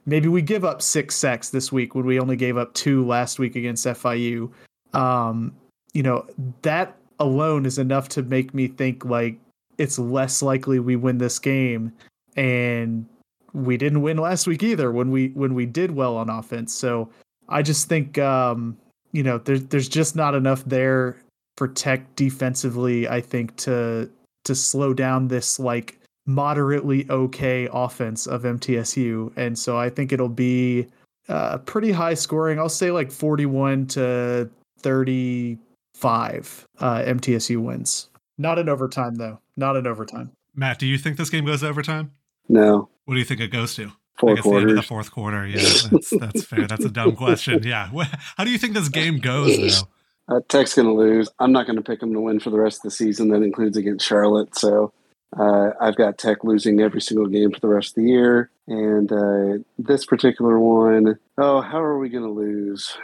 maybe 0.06 0.28
we 0.28 0.42
give 0.42 0.64
up 0.64 0.80
six 0.80 1.16
sacks 1.16 1.50
this 1.50 1.72
week 1.72 1.94
when 1.94 2.06
we 2.06 2.20
only 2.20 2.36
gave 2.36 2.56
up 2.56 2.72
two 2.74 3.04
last 3.04 3.38
week 3.38 3.56
against 3.56 3.84
FIU. 3.86 4.50
Um, 4.94 5.54
you 5.92 6.02
know, 6.02 6.26
that 6.62 6.96
alone 7.18 7.66
is 7.66 7.78
enough 7.78 8.08
to 8.10 8.22
make 8.22 8.54
me 8.54 8.68
think 8.68 9.04
like 9.04 9.38
it's 9.78 9.98
less 9.98 10.42
likely 10.42 10.78
we 10.78 10.96
win 10.96 11.18
this 11.18 11.38
game 11.38 11.92
and 12.36 13.06
we 13.52 13.76
didn't 13.76 14.02
win 14.02 14.16
last 14.16 14.46
week 14.46 14.62
either 14.62 14.92
when 14.92 15.10
we 15.10 15.28
when 15.28 15.54
we 15.54 15.66
did 15.66 15.90
well 15.90 16.16
on 16.16 16.30
offense. 16.30 16.72
So 16.72 17.10
I 17.48 17.62
just 17.62 17.88
think 17.88 18.18
um, 18.18 18.76
you 19.10 19.24
know 19.24 19.38
there's 19.38 19.64
there's 19.66 19.88
just 19.88 20.14
not 20.14 20.36
enough 20.36 20.64
there 20.64 21.16
for 21.56 21.68
Tech 21.68 22.14
defensively. 22.16 23.08
I 23.08 23.20
think 23.20 23.56
to 23.58 24.08
to 24.44 24.54
slow 24.54 24.92
down 24.94 25.28
this 25.28 25.58
like 25.58 25.98
moderately 26.26 27.06
okay 27.10 27.68
offense 27.72 28.26
of 28.26 28.42
MTSU, 28.42 29.32
and 29.36 29.58
so 29.58 29.78
I 29.78 29.88
think 29.90 30.12
it'll 30.12 30.28
be 30.28 30.86
uh, 31.28 31.58
pretty 31.58 31.92
high 31.92 32.14
scoring. 32.14 32.58
I'll 32.58 32.68
say 32.68 32.90
like 32.90 33.10
41 33.10 33.86
to 33.88 34.50
35. 34.80 36.66
Uh, 36.78 37.02
MTSU 37.02 37.62
wins. 37.62 38.08
Not 38.38 38.58
in 38.58 38.68
overtime 38.68 39.14
though. 39.16 39.38
Not 39.56 39.76
in 39.76 39.86
overtime. 39.86 40.32
Matt, 40.54 40.78
do 40.78 40.86
you 40.86 40.98
think 40.98 41.16
this 41.16 41.30
game 41.30 41.44
goes 41.44 41.62
overtime? 41.62 42.12
No. 42.48 42.88
What 43.04 43.14
do 43.14 43.20
you 43.20 43.24
think 43.24 43.40
it 43.40 43.48
goes 43.48 43.74
to? 43.76 43.92
Four 44.18 44.32
I 44.32 44.34
guess 44.34 44.44
the 44.44 44.50
end 44.50 44.56
of 44.56 44.62
quarters. 44.62 44.76
the 44.76 44.82
fourth 44.82 45.10
quarter. 45.10 45.46
Yeah, 45.46 45.62
that's, 45.90 46.10
that's 46.10 46.44
fair. 46.44 46.66
That's 46.66 46.84
a 46.84 46.90
dumb 46.90 47.16
question. 47.16 47.62
Yeah. 47.62 47.88
How 48.36 48.44
do 48.44 48.50
you 48.50 48.58
think 48.58 48.74
this 48.74 48.88
game 48.88 49.18
goes, 49.18 49.56
though? 49.56 49.88
Uh, 50.28 50.40
Tech's 50.48 50.74
going 50.74 50.88
to 50.88 50.94
lose. 50.94 51.28
I'm 51.38 51.52
not 51.52 51.66
going 51.66 51.76
to 51.76 51.82
pick 51.82 52.00
them 52.00 52.12
to 52.12 52.20
win 52.20 52.40
for 52.40 52.50
the 52.50 52.60
rest 52.60 52.78
of 52.78 52.82
the 52.84 52.90
season. 52.90 53.28
That 53.28 53.42
includes 53.42 53.76
against 53.76 54.06
Charlotte. 54.06 54.56
So 54.56 54.92
uh, 55.38 55.70
I've 55.80 55.96
got 55.96 56.18
Tech 56.18 56.44
losing 56.44 56.80
every 56.80 57.00
single 57.00 57.26
game 57.26 57.52
for 57.52 57.60
the 57.60 57.68
rest 57.68 57.90
of 57.90 58.02
the 58.02 58.10
year. 58.10 58.50
And 58.68 59.10
uh, 59.12 59.62
this 59.78 60.06
particular 60.06 60.58
one, 60.58 61.18
oh, 61.38 61.60
how 61.60 61.80
are 61.80 61.98
we 61.98 62.08
going 62.08 62.24
to 62.24 62.30
lose? 62.30 62.96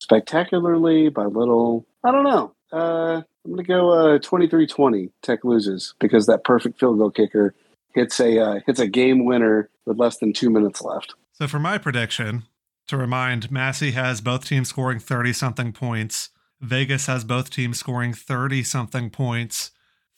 Spectacularly, 0.00 1.08
by 1.08 1.24
little. 1.24 1.86
I 2.04 2.12
don't 2.12 2.24
know. 2.24 2.54
Uh, 2.72 3.22
I'm 3.44 3.52
going 3.52 3.56
to 3.58 3.62
go 3.64 3.90
uh, 3.92 4.18
23-20. 4.18 5.10
Tech 5.22 5.44
loses 5.44 5.94
because 5.98 6.26
that 6.26 6.44
perfect 6.44 6.78
field 6.78 6.98
goal 6.98 7.10
kicker 7.10 7.54
hits 7.94 8.20
a 8.20 8.38
uh, 8.38 8.60
hits 8.66 8.78
a 8.78 8.86
game 8.86 9.24
winner 9.24 9.68
with 9.86 9.98
less 9.98 10.18
than 10.18 10.32
two 10.32 10.50
minutes 10.50 10.80
left. 10.82 11.14
So 11.32 11.48
for 11.48 11.58
my 11.58 11.78
prediction, 11.78 12.44
to 12.88 12.96
remind, 12.96 13.50
Massey 13.50 13.92
has 13.92 14.20
both 14.20 14.44
teams 14.44 14.68
scoring 14.68 14.98
30 14.98 15.32
something 15.32 15.72
points. 15.72 16.30
Vegas 16.60 17.06
has 17.06 17.24
both 17.24 17.50
teams 17.50 17.78
scoring 17.78 18.12
30 18.12 18.62
something 18.62 19.10
points. 19.10 19.70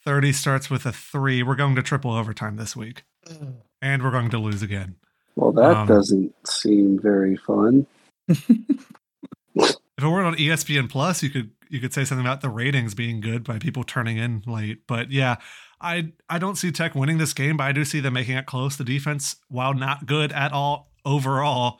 30 0.05 0.33
starts 0.33 0.69
with 0.69 0.85
a 0.87 0.93
three. 0.93 1.43
We're 1.43 1.55
going 1.55 1.77
to 1.77 1.83
triple 1.83 2.13
overtime 2.13 2.57
this 2.57 2.75
week. 2.75 3.05
And 3.81 4.03
we're 4.03 4.11
going 4.11 4.31
to 4.31 4.39
lose 4.39 4.63
again. 4.63 4.97
Well, 5.37 5.53
that 5.53 5.77
Um, 5.77 5.87
doesn't 5.89 6.35
seem 6.47 6.99
very 7.01 7.37
fun. 7.37 7.87
If 9.99 10.07
it 10.07 10.11
weren't 10.11 10.27
on 10.27 10.35
ESPN 10.37 10.89
Plus, 10.91 11.23
you 11.23 11.31
could 11.31 11.51
you 11.69 11.79
could 11.79 11.93
say 11.93 12.05
something 12.05 12.27
about 12.27 12.41
the 12.41 12.49
ratings 12.49 12.95
being 12.95 13.21
good 13.21 13.45
by 13.45 13.59
people 13.59 13.85
turning 13.85 14.17
in 14.17 14.43
late. 14.47 14.87
But 14.89 15.13
yeah, 15.13 15.37
I 15.81 16.13
I 16.29 16.39
don't 16.39 16.57
see 16.57 16.73
Tech 16.73 16.95
winning 16.95 17.19
this 17.19 17.33
game, 17.35 17.57
but 17.59 17.65
I 17.65 17.73
do 17.73 17.85
see 17.85 18.01
them 18.01 18.15
making 18.15 18.37
it 18.37 18.47
close. 18.47 18.77
The 18.77 18.85
defense, 18.85 19.37
while 19.49 19.75
not 19.75 20.07
good 20.07 20.33
at 20.33 20.53
all 20.53 20.91
overall, 21.05 21.79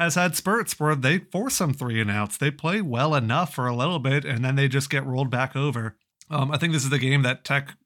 has 0.00 0.14
had 0.14 0.34
spurts 0.34 0.78
where 0.80 0.94
they 0.94 1.18
force 1.18 1.56
some 1.56 1.74
three 1.74 2.00
and 2.00 2.10
outs. 2.10 2.36
They 2.36 2.50
play 2.50 2.80
well 2.80 3.14
enough 3.14 3.54
for 3.54 3.66
a 3.66 3.76
little 3.76 3.98
bit, 3.98 4.24
and 4.24 4.44
then 4.44 4.56
they 4.56 4.68
just 4.68 4.90
get 4.90 5.04
rolled 5.04 5.30
back 5.30 5.54
over. 5.54 5.96
Um, 6.30 6.50
I 6.50 6.58
think 6.58 6.72
this 6.72 6.84
is 6.84 6.90
the 6.90 6.98
game 6.98 7.22
that 7.22 7.44
Tech 7.44 7.76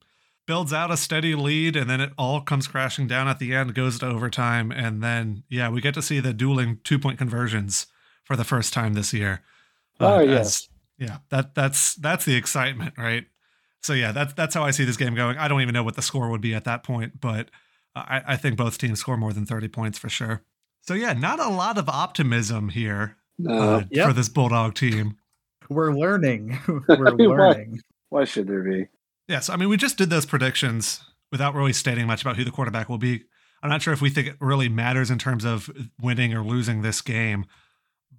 builds 0.47 0.73
out 0.73 0.91
a 0.91 0.97
steady 0.97 1.35
lead, 1.35 1.77
and 1.77 1.89
then 1.89 2.01
it 2.01 2.13
all 2.17 2.41
comes 2.41 2.67
crashing 2.67 3.07
down 3.07 3.29
at 3.29 3.39
the 3.39 3.55
end, 3.55 3.75
goes 3.75 3.99
to 3.99 4.07
overtime, 4.07 4.71
and 4.71 5.03
then 5.03 5.43
yeah, 5.49 5.69
we 5.69 5.81
get 5.81 5.95
to 5.95 6.03
see 6.03 6.21
the 6.21 6.33
dueling 6.33 6.81
two 6.85 6.99
point 6.99 7.19
conversions 7.19 7.87
for 8.25 8.37
the 8.37 8.45
first 8.45 8.73
time 8.73 8.95
this 8.95 9.13
year. 9.13 9.43
Oh, 10.01 10.21
as- 10.21 10.29
yes. 10.29 10.69
yeah. 10.99 11.19
That 11.31 11.55
that's 11.55 11.95
that's 11.97 12.25
the 12.25 12.37
excitement, 12.37 12.95
right? 12.99 13.25
So 13.83 13.93
yeah, 13.93 14.13
that's 14.13 14.33
that's 14.35 14.55
how 14.55 14.63
I 14.63 14.71
see 14.71 14.85
this 14.85 14.97
game 14.97 15.15
going. 15.15 15.37
I 15.37 15.49
don't 15.49 15.61
even 15.61 15.75
know 15.75 15.83
what 15.83 15.97
the 15.97 16.03
score 16.03 16.31
would 16.31 16.41
be 16.41 16.55
at 16.55 16.65
that 16.65 16.83
point, 16.85 17.21
but 17.21 17.51
I, 17.95 18.23
I 18.29 18.37
think 18.37 18.57
both 18.57 18.79
teams 18.79 19.01
score 19.01 19.17
more 19.17 19.33
than 19.33 19.47
thirty 19.47 19.69
points 19.69 19.99
for 19.99 20.09
sure. 20.09 20.43
So 20.87 20.95
yeah, 20.95 21.13
not 21.15 21.41
a 21.41 21.49
lot 21.49 21.79
of 21.79 21.89
optimism 21.89 22.69
here 22.69 23.17
No. 23.39 23.53
uh, 23.77 23.85
Yep. 23.91 24.07
for 24.09 24.13
this 24.13 24.29
Bulldog 24.29 24.75
team. 24.75 25.17
We're 25.71 25.93
learning. 25.95 26.59
We're 26.89 27.11
learning. 27.17 27.81
Why 28.11 28.25
should 28.25 28.47
there 28.47 28.63
be? 28.63 28.89
Yes, 29.29 29.49
I 29.49 29.57
mean 29.57 29.69
we 29.69 29.77
just 29.77 29.97
did 29.97 30.11
those 30.11 30.27
predictions 30.27 31.01
without 31.33 31.55
really 31.55 31.73
stating 31.73 32.07
much 32.07 32.23
about 32.23 32.37
who 32.37 32.45
the 32.45 32.51
quarterback 32.51 32.89
will 32.89 32.99
be. 32.99 33.25
I'm 33.63 33.71
not 33.71 33.81
sure 33.81 33.95
if 33.95 34.03
we 34.03 34.11
think 34.11 34.29
it 34.29 34.37
really 34.41 34.69
matters 34.69 35.11
in 35.11 35.19
terms 35.19 35.45
of 35.45 35.71
winning 36.01 36.35
or 36.35 36.45
losing 36.45 36.83
this 36.83 37.01
game, 37.01 37.47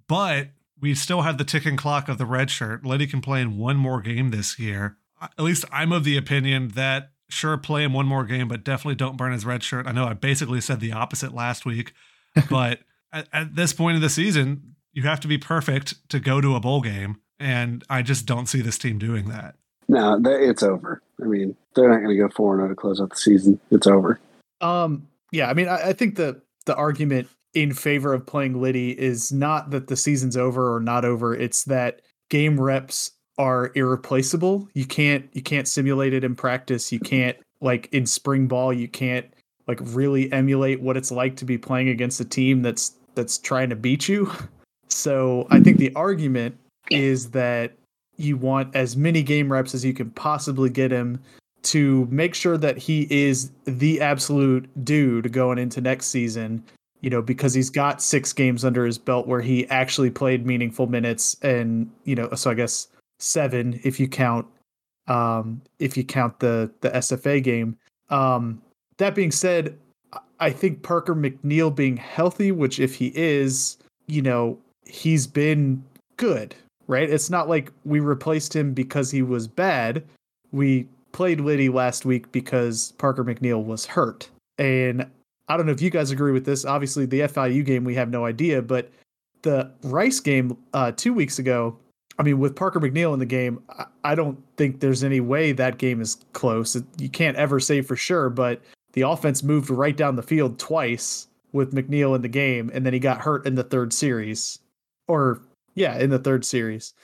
but 0.08 0.48
we 0.80 0.92
still 0.94 1.22
have 1.22 1.38
the 1.38 1.44
ticking 1.44 1.76
clock 1.76 2.08
of 2.08 2.18
the 2.18 2.26
red 2.26 2.50
shirt. 2.50 2.84
Liddy 2.84 3.06
can 3.06 3.20
play 3.20 3.40
in 3.40 3.56
one 3.56 3.76
more 3.76 4.00
game 4.00 4.30
this 4.30 4.58
year. 4.58 4.96
At 5.22 5.38
least 5.44 5.64
I'm 5.70 5.92
of 5.92 6.02
the 6.02 6.16
opinion 6.16 6.68
that 6.74 7.10
sure 7.30 7.56
play 7.56 7.84
him 7.84 7.92
one 7.92 8.06
more 8.06 8.24
game, 8.24 8.48
but 8.48 8.64
definitely 8.64 8.96
don't 8.96 9.16
burn 9.16 9.32
his 9.32 9.46
red 9.46 9.62
shirt. 9.62 9.86
I 9.86 9.92
know 9.92 10.04
I 10.06 10.14
basically 10.14 10.60
said 10.60 10.80
the 10.80 10.92
opposite 10.92 11.32
last 11.32 11.64
week, 11.64 11.92
but 12.50 12.80
at, 13.12 13.28
at 13.32 13.56
this 13.56 13.72
point 13.72 13.96
of 13.96 14.02
the 14.02 14.10
season, 14.10 14.76
you 14.92 15.02
have 15.02 15.20
to 15.20 15.28
be 15.28 15.38
perfect 15.38 16.08
to 16.10 16.20
go 16.20 16.40
to 16.40 16.54
a 16.54 16.60
bowl 16.60 16.80
game, 16.80 17.20
and 17.38 17.84
I 17.90 18.02
just 18.02 18.26
don't 18.26 18.46
see 18.46 18.60
this 18.60 18.78
team 18.78 18.98
doing 18.98 19.28
that. 19.28 19.56
No, 19.88 20.20
it's 20.24 20.62
over. 20.62 21.02
I 21.22 21.26
mean, 21.26 21.56
they're 21.74 21.88
not 21.88 21.98
going 21.98 22.16
to 22.16 22.16
go 22.16 22.28
four 22.28 22.54
and 22.54 22.60
zero 22.60 22.68
to 22.68 22.74
close 22.74 23.00
out 23.00 23.10
the 23.10 23.16
season. 23.16 23.60
It's 23.70 23.86
over. 23.86 24.18
Um, 24.60 25.06
yeah, 25.32 25.48
I 25.48 25.54
mean, 25.54 25.68
I, 25.68 25.88
I 25.88 25.92
think 25.92 26.16
the 26.16 26.40
the 26.66 26.74
argument 26.74 27.28
in 27.54 27.72
favor 27.72 28.12
of 28.12 28.26
playing 28.26 28.60
Liddy 28.60 28.98
is 28.98 29.32
not 29.32 29.70
that 29.70 29.86
the 29.86 29.96
season's 29.96 30.36
over 30.36 30.74
or 30.74 30.80
not 30.80 31.04
over. 31.04 31.34
It's 31.34 31.64
that 31.64 32.02
game 32.28 32.60
reps 32.60 33.12
are 33.38 33.70
irreplaceable. 33.74 34.68
You 34.74 34.86
can't 34.86 35.28
you 35.32 35.42
can't 35.42 35.68
simulate 35.68 36.14
it 36.14 36.24
in 36.24 36.34
practice. 36.34 36.90
You 36.92 37.00
can't 37.00 37.36
like 37.60 37.88
in 37.92 38.06
spring 38.06 38.48
ball. 38.48 38.72
You 38.72 38.88
can't 38.88 39.26
like 39.66 39.78
really 39.82 40.30
emulate 40.32 40.80
what 40.80 40.96
it's 40.96 41.10
like 41.10 41.36
to 41.36 41.44
be 41.44 41.58
playing 41.58 41.88
against 41.88 42.20
a 42.20 42.24
team 42.24 42.62
that's 42.62 42.94
that's 43.14 43.38
trying 43.38 43.70
to 43.70 43.76
beat 43.76 44.08
you. 44.08 44.30
So 44.88 45.46
I 45.50 45.60
think 45.60 45.78
the 45.78 45.92
argument 45.94 46.56
is 46.90 47.30
that 47.32 47.72
you 48.16 48.36
want 48.36 48.74
as 48.74 48.96
many 48.96 49.22
game 49.22 49.50
reps 49.50 49.74
as 49.74 49.84
you 49.84 49.92
can 49.92 50.10
possibly 50.10 50.70
get 50.70 50.90
him 50.90 51.20
to 51.64 52.06
make 52.10 52.34
sure 52.34 52.56
that 52.56 52.78
he 52.78 53.06
is 53.10 53.50
the 53.64 54.00
absolute 54.00 54.68
dude 54.84 55.32
going 55.32 55.58
into 55.58 55.80
next 55.80 56.06
season, 56.06 56.62
you 57.00 57.10
know, 57.10 57.20
because 57.20 57.52
he's 57.52 57.70
got 57.70 58.00
six 58.00 58.32
games 58.32 58.64
under 58.64 58.86
his 58.86 58.96
belt 58.96 59.26
where 59.26 59.40
he 59.40 59.68
actually 59.68 60.10
played 60.10 60.46
meaningful 60.46 60.86
minutes 60.86 61.36
and, 61.42 61.90
you 62.04 62.14
know, 62.14 62.30
so 62.34 62.50
I 62.50 62.54
guess 62.54 62.88
seven 63.18 63.80
if 63.82 63.98
you 63.98 64.06
count 64.06 64.46
um 65.08 65.62
if 65.78 65.96
you 65.96 66.04
count 66.04 66.38
the 66.40 66.70
the 66.80 66.90
SFA 66.90 67.42
game. 67.42 67.76
Um 68.10 68.62
that 68.98 69.14
being 69.14 69.30
said, 69.30 69.78
I- 70.40 70.50
think 70.50 70.82
Parker 70.82 71.14
McNeil 71.14 71.74
being 71.74 71.96
healthy, 71.96 72.52
which 72.52 72.78
if 72.78 72.94
he 72.94 73.12
is, 73.14 73.78
you 74.06 74.22
know, 74.22 74.58
he's 74.84 75.26
been 75.26 75.82
good, 76.16 76.54
right? 76.86 77.08
It's 77.08 77.30
not 77.30 77.48
like 77.48 77.72
we 77.84 78.00
replaced 78.00 78.54
him 78.54 78.72
because 78.72 79.10
he 79.10 79.22
was 79.22 79.48
bad. 79.48 80.04
We 80.52 80.88
played 81.12 81.40
Liddy 81.40 81.68
last 81.68 82.04
week 82.04 82.30
because 82.32 82.92
Parker 82.98 83.24
McNeil 83.24 83.64
was 83.64 83.86
hurt. 83.86 84.28
And 84.58 85.06
I 85.48 85.56
don't 85.56 85.66
know 85.66 85.72
if 85.72 85.82
you 85.82 85.90
guys 85.90 86.10
agree 86.10 86.32
with 86.32 86.44
this. 86.44 86.64
Obviously, 86.64 87.06
the 87.06 87.20
FIU 87.20 87.64
game, 87.64 87.84
we 87.84 87.94
have 87.94 88.10
no 88.10 88.24
idea, 88.24 88.62
but 88.62 88.90
the 89.42 89.70
Rice 89.82 90.20
game 90.20 90.56
uh, 90.74 90.92
two 90.92 91.14
weeks 91.14 91.38
ago, 91.38 91.78
I 92.18 92.22
mean, 92.22 92.38
with 92.38 92.56
Parker 92.56 92.80
McNeil 92.80 93.12
in 93.12 93.18
the 93.18 93.26
game, 93.26 93.62
I 94.02 94.14
don't 94.14 94.42
think 94.56 94.80
there's 94.80 95.04
any 95.04 95.20
way 95.20 95.52
that 95.52 95.78
game 95.78 96.00
is 96.00 96.16
close. 96.32 96.76
You 96.98 97.08
can't 97.08 97.36
ever 97.36 97.60
say 97.60 97.82
for 97.82 97.96
sure, 97.96 98.30
but 98.30 98.62
the 98.96 99.02
offense 99.02 99.42
moved 99.42 99.68
right 99.70 99.96
down 99.96 100.16
the 100.16 100.22
field 100.22 100.58
twice 100.58 101.28
with 101.52 101.74
McNeil 101.74 102.16
in 102.16 102.22
the 102.22 102.28
game, 102.28 102.70
and 102.74 102.84
then 102.84 102.94
he 102.94 102.98
got 102.98 103.20
hurt 103.20 103.46
in 103.46 103.54
the 103.54 103.62
third 103.62 103.92
series, 103.92 104.58
or 105.06 105.42
yeah, 105.74 105.98
in 105.98 106.10
the 106.10 106.18
third 106.18 106.44
series. 106.44 106.94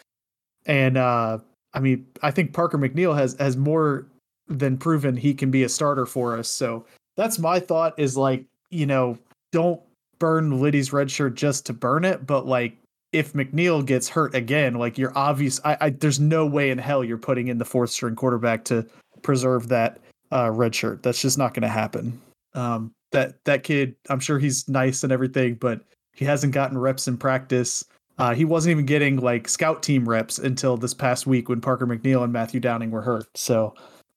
And 0.66 0.96
uh, 0.96 1.38
I 1.74 1.81
mean, 1.81 2.07
I 2.22 2.31
think 2.31 2.55
Parker 2.55 2.78
McNeil 2.78 3.14
has 3.14 3.37
has 3.38 3.57
more 3.59 4.07
than 4.48 4.78
proven 4.78 5.16
he 5.16 5.35
can 5.35 5.50
be 5.50 5.62
a 5.64 5.68
starter 5.68 6.07
for 6.07 6.37
us. 6.37 6.48
So 6.48 6.87
that's 7.16 7.38
my 7.38 7.61
thought. 7.61 7.94
Is 7.98 8.16
like 8.16 8.44
you 8.70 8.87
know, 8.87 9.18
don't 9.52 9.81
burn 10.18 10.62
Liddy's 10.62 10.94
red 10.94 11.11
shirt 11.11 11.35
just 11.35 11.66
to 11.66 11.74
burn 11.74 12.07
it, 12.07 12.26
but 12.26 12.46
like 12.46 12.74
if 13.12 13.35
McNeil 13.35 13.85
gets 13.85 14.09
hurt 14.09 14.35
again, 14.35 14.74
like 14.74 14.96
you're 14.96 15.16
obvious, 15.16 15.61
I, 15.62 15.76
I 15.78 15.90
there's 15.90 16.20
no 16.20 16.46
way 16.46 16.70
in 16.70 16.78
hell 16.78 17.05
you're 17.05 17.18
putting 17.18 17.48
in 17.48 17.59
the 17.59 17.66
fourth 17.66 17.90
string 17.90 18.16
quarterback 18.16 18.64
to 18.64 18.87
preserve 19.20 19.68
that 19.68 20.00
uh, 20.33 20.51
red 20.51 20.75
shirt. 20.75 21.03
That's 21.03 21.21
just 21.21 21.38
not 21.38 21.55
going 21.55 21.62
to 21.62 21.68
happen. 21.68 22.21
Um, 22.55 22.92
that 23.12 23.45
that 23.45 23.62
kid, 23.62 23.95
I'm 24.09 24.21
sure 24.21 24.38
he's 24.38 24.68
nice 24.68 25.03
and 25.05 25.12
everything, 25.12 25.55
but 25.55 25.83
he 26.14 26.25
hasn't 26.25 26.55
gotten 26.55 26.79
reps 26.79 27.09
in 27.09 27.16
practice. 27.18 27.85
Uh, 28.18 28.35
he 28.35 28.45
wasn't 28.45 28.71
even 28.73 28.87
getting 28.87 29.18
like 29.18 29.49
scout 29.49 29.83
team 29.83 30.09
reps 30.09 30.38
until 30.38 30.77
this 30.77 30.95
past 30.95 31.27
week 31.27 31.49
when 31.49 31.61
Parker 31.61 31.87
McNeil 31.87 32.25
and 32.25 32.33
Matthew 32.33 32.61
Downing 32.61 32.90
were 32.90 33.03
hurt. 33.03 33.27
So 33.37 33.75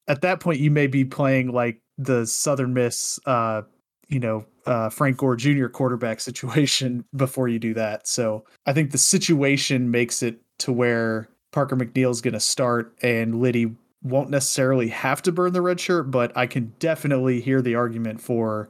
at 0.07 0.21
that 0.21 0.39
point, 0.39 0.59
you 0.59 0.71
may 0.71 0.87
be 0.87 1.05
playing 1.05 1.51
like 1.51 1.81
the 1.97 2.25
Southern 2.25 2.73
Miss, 2.73 3.19
uh, 3.25 3.61
you 4.07 4.19
know, 4.19 4.45
uh, 4.65 4.89
Frank 4.89 5.17
Gore 5.17 5.35
Jr. 5.35 5.67
quarterback 5.67 6.19
situation 6.21 7.05
before 7.15 7.47
you 7.47 7.59
do 7.59 7.73
that. 7.73 8.07
So 8.07 8.43
I 8.65 8.73
think 8.73 8.91
the 8.91 8.97
situation 8.97 9.91
makes 9.91 10.21
it 10.21 10.39
to 10.59 10.71
where 10.71 11.29
Parker 11.51 11.75
McNeil 11.75 12.11
is 12.11 12.21
going 12.21 12.33
to 12.33 12.39
start 12.39 12.95
and 13.01 13.39
Liddy 13.41 13.73
won't 14.05 14.29
necessarily 14.29 14.89
have 14.89 15.21
to 15.23 15.31
burn 15.31 15.51
the 15.51 15.61
red 15.61 15.79
shirt, 15.79 16.11
but 16.11 16.35
I 16.37 16.45
can 16.45 16.73
definitely 16.79 17.41
hear 17.41 17.61
the 17.61 17.75
argument 17.75 18.21
for 18.21 18.69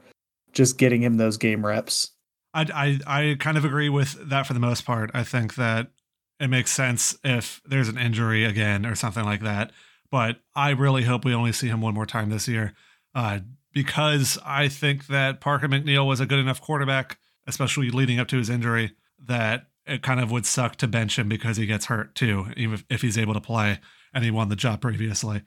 just 0.53 0.77
getting 0.77 1.03
him 1.03 1.17
those 1.17 1.37
game 1.37 1.65
reps. 1.65 2.11
I, 2.53 2.99
I, 3.05 3.31
I 3.31 3.35
kind 3.37 3.57
of 3.57 3.65
agree 3.65 3.89
with 3.89 4.29
that 4.29 4.47
for 4.47 4.53
the 4.53 4.61
most 4.61 4.85
part. 4.85 5.11
I 5.13 5.23
think 5.23 5.55
that 5.55 5.91
it 6.39 6.47
makes 6.47 6.71
sense 6.71 7.17
if 7.23 7.61
there's 7.65 7.89
an 7.89 7.97
injury 7.97 8.45
again 8.45 8.85
or 8.85 8.95
something 8.95 9.25
like 9.25 9.41
that. 9.41 9.71
But 10.09 10.37
I 10.55 10.69
really 10.69 11.03
hope 11.03 11.25
we 11.25 11.33
only 11.33 11.51
see 11.51 11.67
him 11.67 11.81
one 11.81 11.93
more 11.93 12.05
time 12.05 12.29
this 12.29 12.47
year, 12.47 12.73
uh, 13.13 13.39
because 13.73 14.37
I 14.45 14.69
think 14.69 15.07
that 15.07 15.41
Parker 15.41 15.67
McNeil 15.67 16.07
was 16.07 16.21
a 16.21 16.25
good 16.25 16.39
enough 16.39 16.61
quarterback, 16.61 17.17
especially 17.45 17.89
leading 17.89 18.19
up 18.19 18.29
to 18.29 18.37
his 18.37 18.49
injury, 18.49 18.93
that 19.21 19.67
it 19.85 20.01
kind 20.01 20.21
of 20.21 20.31
would 20.31 20.45
suck 20.45 20.77
to 20.77 20.87
bench 20.87 21.19
him 21.19 21.27
because 21.27 21.57
he 21.57 21.65
gets 21.65 21.87
hurt 21.87 22.15
too, 22.15 22.47
even 22.55 22.75
if, 22.75 22.85
if 22.89 23.01
he's 23.01 23.17
able 23.17 23.33
to 23.33 23.41
play 23.41 23.79
and 24.15 24.23
he 24.23 24.31
won 24.31 24.49
the 24.49 24.55
job 24.55 24.81
previously. 24.81 25.43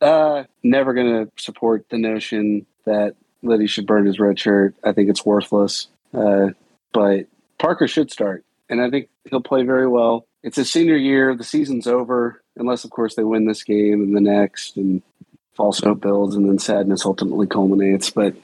Uh, 0.00 0.44
never 0.62 0.92
going 0.92 1.26
to 1.26 1.32
support 1.42 1.86
the 1.88 1.98
notion 1.98 2.66
that 2.84 3.16
Liddy 3.42 3.66
should 3.66 3.86
burn 3.86 4.06
his 4.06 4.20
red 4.20 4.38
shirt. 4.38 4.74
I 4.84 4.92
think 4.92 5.08
it's 5.08 5.24
worthless. 5.24 5.88
Uh, 6.14 6.50
but 6.92 7.26
Parker 7.58 7.88
should 7.88 8.10
start, 8.12 8.44
and 8.68 8.80
I 8.80 8.90
think 8.90 9.08
he'll 9.30 9.40
play 9.40 9.64
very 9.64 9.88
well. 9.88 10.26
It's 10.42 10.56
his 10.56 10.70
senior 10.70 10.96
year. 10.96 11.34
The 11.34 11.44
season's 11.44 11.86
over, 11.86 12.42
unless, 12.56 12.84
of 12.84 12.90
course, 12.90 13.14
they 13.14 13.24
win 13.24 13.46
this 13.46 13.62
game 13.62 14.02
and 14.02 14.14
the 14.14 14.20
next, 14.20 14.76
and 14.76 15.02
false 15.54 15.80
hope 15.80 16.00
builds, 16.00 16.34
and 16.34 16.48
then 16.48 16.58
sadness 16.58 17.06
ultimately 17.06 17.46
culminates. 17.46 18.10
But 18.10 18.34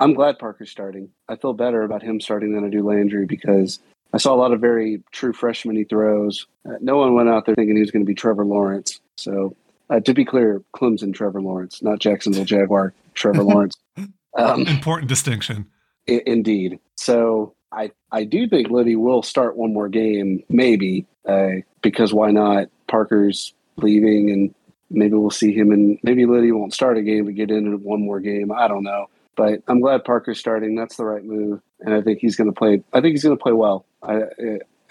I'm 0.00 0.14
glad 0.14 0.38
Parker's 0.38 0.70
starting. 0.70 1.10
I 1.28 1.36
feel 1.36 1.52
better 1.52 1.82
about 1.82 2.02
him 2.02 2.20
starting 2.20 2.54
than 2.54 2.64
I 2.64 2.70
do 2.70 2.82
Landry 2.82 3.26
because 3.26 3.78
I 4.12 4.18
saw 4.18 4.34
a 4.34 4.36
lot 4.36 4.52
of 4.52 4.60
very 4.60 5.02
true 5.12 5.32
freshman 5.32 5.84
throws. 5.84 6.46
Uh, 6.66 6.78
no 6.80 6.96
one 6.96 7.14
went 7.14 7.28
out 7.28 7.46
there 7.46 7.54
thinking 7.54 7.76
he 7.76 7.82
was 7.82 7.90
going 7.90 8.04
to 8.04 8.08
be 8.08 8.14
Trevor 8.14 8.44
Lawrence. 8.44 9.00
So, 9.16 9.56
uh, 9.90 10.00
to 10.00 10.14
be 10.14 10.24
clear, 10.24 10.62
Clemson 10.74 11.12
Trevor 11.14 11.40
Lawrence, 11.42 11.82
not 11.82 11.98
Jacksonville 11.98 12.44
Jaguar 12.44 12.94
Trevor 13.14 13.42
Lawrence. 13.44 13.76
Um, 14.34 14.62
Important 14.66 15.10
distinction. 15.10 15.66
I- 16.08 16.22
indeed. 16.24 16.78
So 16.96 17.54
I 17.70 17.90
I 18.10 18.24
do 18.24 18.48
think 18.48 18.70
Liddy 18.70 18.96
will 18.96 19.22
start 19.22 19.58
one 19.58 19.74
more 19.74 19.90
game, 19.90 20.42
maybe 20.48 21.06
uh, 21.28 21.56
because 21.82 22.14
why 22.14 22.30
not? 22.30 22.68
Parker's 22.88 23.52
leaving, 23.76 24.30
and 24.30 24.54
maybe 24.88 25.14
we'll 25.16 25.28
see 25.30 25.52
him, 25.52 25.70
and 25.70 25.98
maybe 26.02 26.24
Liddy 26.24 26.50
won't 26.50 26.72
start 26.72 26.96
a 26.96 27.02
game 27.02 27.26
to 27.26 27.32
get 27.32 27.50
into 27.50 27.76
one 27.76 28.00
more 28.00 28.20
game. 28.20 28.50
I 28.50 28.68
don't 28.68 28.84
know, 28.84 29.10
but 29.36 29.62
I'm 29.68 29.80
glad 29.80 30.02
Parker's 30.04 30.38
starting. 30.40 30.76
That's 30.76 30.96
the 30.96 31.04
right 31.04 31.22
move, 31.22 31.60
and 31.80 31.92
I 31.92 32.00
think 32.00 32.20
he's 32.20 32.36
going 32.36 32.48
to 32.50 32.58
play. 32.58 32.82
I 32.94 33.02
think 33.02 33.12
he's 33.12 33.24
going 33.24 33.36
to 33.36 33.42
play 33.42 33.52
well. 33.52 33.84
I, 34.02 34.22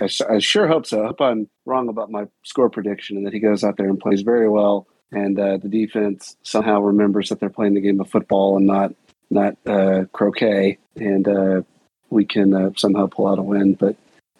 I, 0.01 0.09
I 0.29 0.39
sure 0.39 0.67
hope 0.67 0.85
so. 0.85 1.03
I 1.03 1.07
hope 1.07 1.21
I'm 1.21 1.47
wrong 1.65 1.87
about 1.87 2.11
my 2.11 2.27
score 2.43 2.69
prediction, 2.69 3.17
and 3.17 3.25
that 3.25 3.33
he 3.33 3.39
goes 3.39 3.63
out 3.63 3.77
there 3.77 3.89
and 3.89 3.99
plays 3.99 4.21
very 4.21 4.49
well, 4.49 4.87
and 5.11 5.39
uh, 5.39 5.57
the 5.57 5.69
defense 5.69 6.35
somehow 6.43 6.81
remembers 6.81 7.29
that 7.29 7.39
they're 7.39 7.49
playing 7.49 7.75
the 7.75 7.81
game 7.81 8.01
of 8.01 8.09
football 8.09 8.57
and 8.57 8.65
not 8.65 8.93
not 9.29 9.55
uh, 9.65 10.05
croquet, 10.11 10.77
and 10.95 11.27
uh, 11.27 11.61
we 12.09 12.25
can 12.25 12.53
uh, 12.53 12.71
somehow 12.75 13.07
pull 13.07 13.27
out 13.27 13.39
a 13.39 13.43
win. 13.43 13.75
But 13.75 13.95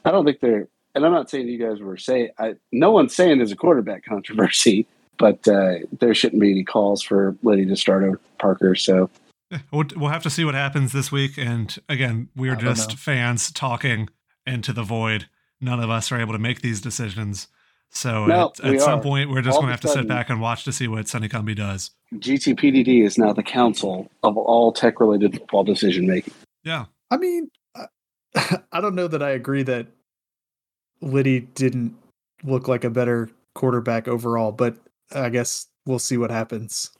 I 0.05 0.11
don't 0.11 0.25
think 0.25 0.39
they're. 0.39 0.67
And 0.93 1.05
I'm 1.05 1.13
not 1.13 1.29
saying 1.29 1.47
you 1.47 1.57
guys 1.57 1.79
were 1.79 1.97
saying. 1.97 2.29
I, 2.37 2.55
no 2.71 2.91
one's 2.91 3.15
saying 3.15 3.37
there's 3.37 3.53
a 3.53 3.55
quarterback 3.57 4.03
controversy, 4.09 4.85
but 5.17 5.47
uh, 5.47 5.75
there 5.99 6.13
shouldn't 6.13 6.41
be 6.41 6.51
any 6.51 6.63
calls 6.63 7.01
for 7.01 7.35
Liddy 7.43 7.65
to 7.67 7.77
start 7.77 8.03
over 8.03 8.19
Parker. 8.39 8.75
So 8.75 9.09
we'll, 9.71 9.85
we'll 9.95 10.09
have 10.09 10.23
to 10.23 10.29
see 10.29 10.43
what 10.43 10.55
happens 10.55 10.91
this 10.91 11.11
week. 11.11 11.37
And 11.37 11.77
again, 11.87 12.29
we're 12.35 12.55
just 12.55 12.95
fans 12.95 13.51
talking 13.51 14.09
into 14.45 14.73
the 14.73 14.83
void. 14.83 15.27
None 15.61 15.79
of 15.79 15.89
us 15.89 16.11
are 16.11 16.19
able 16.19 16.33
to 16.33 16.39
make 16.39 16.61
these 16.61 16.81
decisions. 16.81 17.47
So 17.91 18.25
no, 18.25 18.51
at, 18.63 18.73
at 18.73 18.81
some 18.81 18.99
are. 18.99 19.03
point, 19.03 19.29
we're 19.29 19.41
just 19.41 19.55
going 19.55 19.67
to 19.67 19.71
have 19.71 19.81
to 19.81 19.89
sit 19.89 20.07
back 20.07 20.29
and 20.29 20.41
watch 20.41 20.63
to 20.63 20.71
see 20.71 20.87
what 20.87 21.07
Sonny 21.07 21.29
Cumbie 21.29 21.55
does. 21.55 21.91
GTPDD 22.15 23.03
is 23.03 23.17
now 23.17 23.33
the 23.33 23.43
council 23.43 24.09
of 24.23 24.37
all 24.37 24.71
tech 24.71 24.99
related 24.99 25.33
football 25.33 25.63
decision 25.63 26.07
making. 26.07 26.33
Yeah. 26.63 26.85
I 27.11 27.17
mean, 27.17 27.51
I 28.35 28.81
don't 28.81 28.95
know 28.95 29.07
that 29.07 29.21
I 29.21 29.31
agree 29.31 29.63
that 29.63 29.87
Liddy 31.01 31.41
didn't 31.41 31.95
look 32.43 32.67
like 32.67 32.83
a 32.83 32.89
better 32.89 33.29
quarterback 33.55 34.07
overall, 34.07 34.51
but 34.51 34.77
I 35.13 35.29
guess 35.29 35.67
we'll 35.85 35.99
see 35.99 36.17
what 36.17 36.31
happens. 36.31 36.91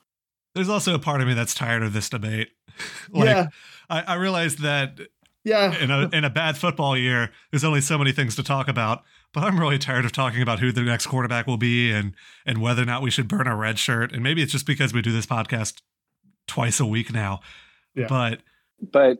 There's 0.54 0.70
also 0.70 0.94
a 0.94 1.00
part 1.00 1.22
of 1.22 1.28
me 1.28 1.34
that's 1.34 1.54
tired 1.54 1.84
of 1.84 1.94
this 1.94 2.10
debate. 2.10 2.50
like, 3.12 3.26
yeah. 3.26 3.48
I, 3.90 4.02
I 4.02 4.14
realize 4.16 4.58
that 4.58 5.00
yeah. 5.44 5.78
in 5.78 5.92
a 5.92 6.10
in 6.14 6.24
a 6.24 6.30
bad 6.30 6.58
football 6.58 6.98
year, 6.98 7.32
there's 7.52 7.64
only 7.64 7.82
so 7.82 7.98
many 7.98 8.12
things 8.12 8.36
to 8.36 8.44
talk 8.44 8.68
about. 8.68 9.04
But 9.34 9.44
I'm 9.44 9.60
really 9.60 9.78
tired 9.78 10.04
of 10.04 10.12
talking 10.12 10.42
about 10.42 10.60
who 10.60 10.72
the 10.72 10.82
next 10.82 11.08
quarterback 11.08 11.48
will 11.48 11.58
be 11.58 11.92
and 11.92 12.14
and 12.46 12.62
whether 12.62 12.82
or 12.82 12.86
not 12.86 13.02
we 13.02 13.12
should 13.12 13.28
burn 13.28 13.48
a 13.48 13.56
red 13.56 13.80
shirt. 13.80 14.12
And 14.12 14.22
maybe 14.24 14.42
it's 14.42 14.52
just 14.52 14.66
because 14.66 14.94
we 14.94 15.02
do 15.02 15.12
this 15.12 15.26
podcast 15.26 15.82
twice 16.48 16.80
a 16.80 16.86
week 16.86 17.14
now. 17.14 17.40
Yeah. 17.96 18.08
But 18.08 18.42
but 18.92 19.20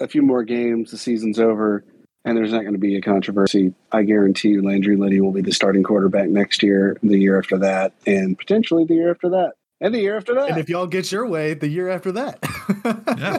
a 0.00 0.08
few 0.08 0.22
more 0.22 0.42
games, 0.42 0.90
the 0.90 0.98
season's 0.98 1.38
over, 1.38 1.84
and 2.24 2.36
there's 2.36 2.52
not 2.52 2.62
going 2.62 2.72
to 2.72 2.78
be 2.78 2.96
a 2.96 3.00
controversy. 3.00 3.74
I 3.92 4.02
guarantee 4.02 4.48
you 4.48 4.62
Landry 4.62 4.96
Liddy 4.96 5.20
will 5.20 5.32
be 5.32 5.42
the 5.42 5.52
starting 5.52 5.82
quarterback 5.82 6.28
next 6.28 6.62
year, 6.62 6.96
the 7.02 7.18
year 7.18 7.38
after 7.38 7.58
that, 7.58 7.92
and 8.06 8.36
potentially 8.38 8.84
the 8.84 8.94
year 8.94 9.10
after 9.10 9.30
that. 9.30 9.52
And 9.80 9.92
the 9.92 9.98
year 9.98 10.16
after 10.16 10.34
that. 10.36 10.50
And 10.50 10.58
if 10.58 10.68
y'all 10.68 10.86
get 10.86 11.10
your 11.10 11.26
way, 11.26 11.54
the 11.54 11.68
year 11.68 11.88
after 11.88 12.12
that. 12.12 12.38
yeah. 13.18 13.38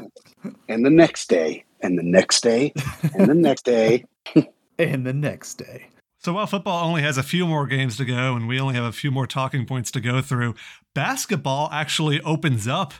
And 0.67 0.85
the 0.85 0.89
next 0.89 1.29
day. 1.29 1.63
And 1.83 1.99
the 1.99 2.03
next 2.03 2.41
day. 2.41 2.73
And 3.13 3.29
the 3.29 3.35
next 3.35 3.65
day. 3.65 4.05
and 4.79 5.05
the 5.05 5.13
next 5.13 5.55
day. 5.55 5.87
So 6.17 6.33
while 6.33 6.47
football 6.47 6.87
only 6.87 7.01
has 7.01 7.17
a 7.17 7.23
few 7.23 7.45
more 7.45 7.67
games 7.67 7.97
to 7.97 8.05
go 8.05 8.35
and 8.35 8.47
we 8.47 8.59
only 8.59 8.75
have 8.75 8.85
a 8.85 8.93
few 8.93 9.11
more 9.11 9.27
talking 9.27 9.65
points 9.65 9.91
to 9.91 9.99
go 9.99 10.21
through, 10.21 10.55
basketball 10.95 11.69
actually 11.71 12.21
opens 12.21 12.67
up 12.67 12.93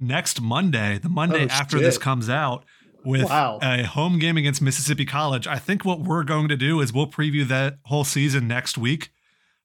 next 0.00 0.40
Monday, 0.40 0.98
the 0.98 1.08
Monday 1.08 1.44
oh, 1.44 1.48
after 1.48 1.76
shit. 1.76 1.84
this 1.84 1.96
comes 1.96 2.28
out, 2.28 2.64
with 3.06 3.24
wow. 3.24 3.60
a 3.62 3.84
home 3.84 4.18
game 4.18 4.36
against 4.36 4.60
Mississippi 4.60 5.04
College. 5.04 5.46
I 5.46 5.58
think 5.58 5.84
what 5.84 6.00
we're 6.00 6.24
going 6.24 6.48
to 6.48 6.56
do 6.56 6.80
is 6.80 6.92
we'll 6.92 7.06
preview 7.06 7.46
that 7.46 7.78
whole 7.84 8.02
season 8.02 8.48
next 8.48 8.76
week. 8.76 9.10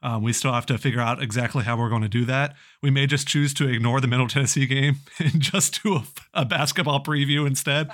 Um, 0.04 0.24
we 0.24 0.34
still 0.34 0.54
have 0.54 0.66
to 0.68 0.78
figure 0.78 1.00
out 1.00 1.22
exactly 1.22 1.64
how 1.64 1.78
we're 1.78 1.90
going 1.90 2.02
to 2.02 2.10
do 2.10 2.26
that. 2.26 2.56
We 2.82 2.90
may 2.90 3.06
just 3.06 3.28
choose 3.28 3.54
to 3.56 3.68
ignore 3.68 4.02
the 4.02 4.08
Middle 4.08 4.28
Tennessee 4.28 4.66
game 4.66 4.98
and 5.20 5.40
just 5.40 5.84
do 5.84 5.96
a, 5.96 6.04
a 6.34 6.46
basketball 6.46 7.04
preview 7.04 7.46
instead, 7.46 7.90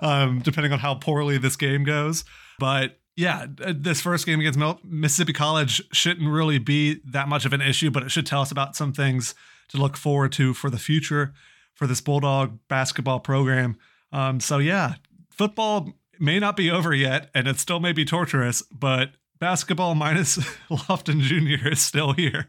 um, 0.00 0.40
depending 0.40 0.72
on 0.72 0.80
how 0.80 0.94
poorly 0.94 1.38
this 1.38 1.56
game 1.56 1.84
goes. 1.84 2.24
But 2.58 2.98
yeah, 3.16 3.46
uh, 3.64 3.74
this 3.76 4.00
first 4.00 4.26
game 4.26 4.40
against 4.40 4.58
Mississippi 4.84 5.32
College 5.32 5.82
shouldn't 5.92 6.28
really 6.28 6.58
be 6.58 7.00
that 7.04 7.28
much 7.28 7.44
of 7.44 7.52
an 7.52 7.60
issue, 7.60 7.90
but 7.90 8.02
it 8.02 8.10
should 8.10 8.26
tell 8.26 8.40
us 8.40 8.50
about 8.50 8.74
some 8.74 8.92
things 8.92 9.34
to 9.68 9.76
look 9.76 9.96
forward 9.96 10.32
to 10.32 10.54
for 10.54 10.70
the 10.70 10.78
future 10.78 11.32
for 11.74 11.86
this 11.86 12.00
Bulldog 12.00 12.58
basketball 12.68 13.20
program. 13.20 13.76
Um, 14.12 14.40
so 14.40 14.58
yeah, 14.58 14.94
football 15.30 15.92
may 16.18 16.38
not 16.38 16.56
be 16.56 16.70
over 16.70 16.94
yet, 16.94 17.30
and 17.34 17.46
it 17.48 17.58
still 17.58 17.80
may 17.80 17.92
be 17.92 18.04
torturous, 18.04 18.62
but 18.62 19.10
basketball 19.42 19.94
minus 19.96 20.38
Lofton 20.70 21.20
Jr. 21.20 21.70
is 21.70 21.82
still 21.82 22.12
here. 22.12 22.46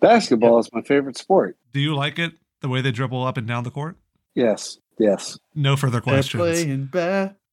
Basketball 0.00 0.52
yeah. 0.52 0.60
is 0.60 0.70
my 0.72 0.82
favorite 0.82 1.18
sport. 1.18 1.56
Do 1.72 1.80
you 1.80 1.96
like 1.96 2.20
it 2.20 2.34
the 2.60 2.68
way 2.68 2.80
they 2.80 2.92
dribble 2.92 3.24
up 3.24 3.36
and 3.36 3.48
down 3.48 3.64
the 3.64 3.72
court? 3.72 3.96
Yes. 4.36 4.78
Yes. 5.00 5.36
No 5.56 5.74
further 5.74 6.00
questions. 6.00 6.40
They're 6.40 6.54
playing 6.54 6.84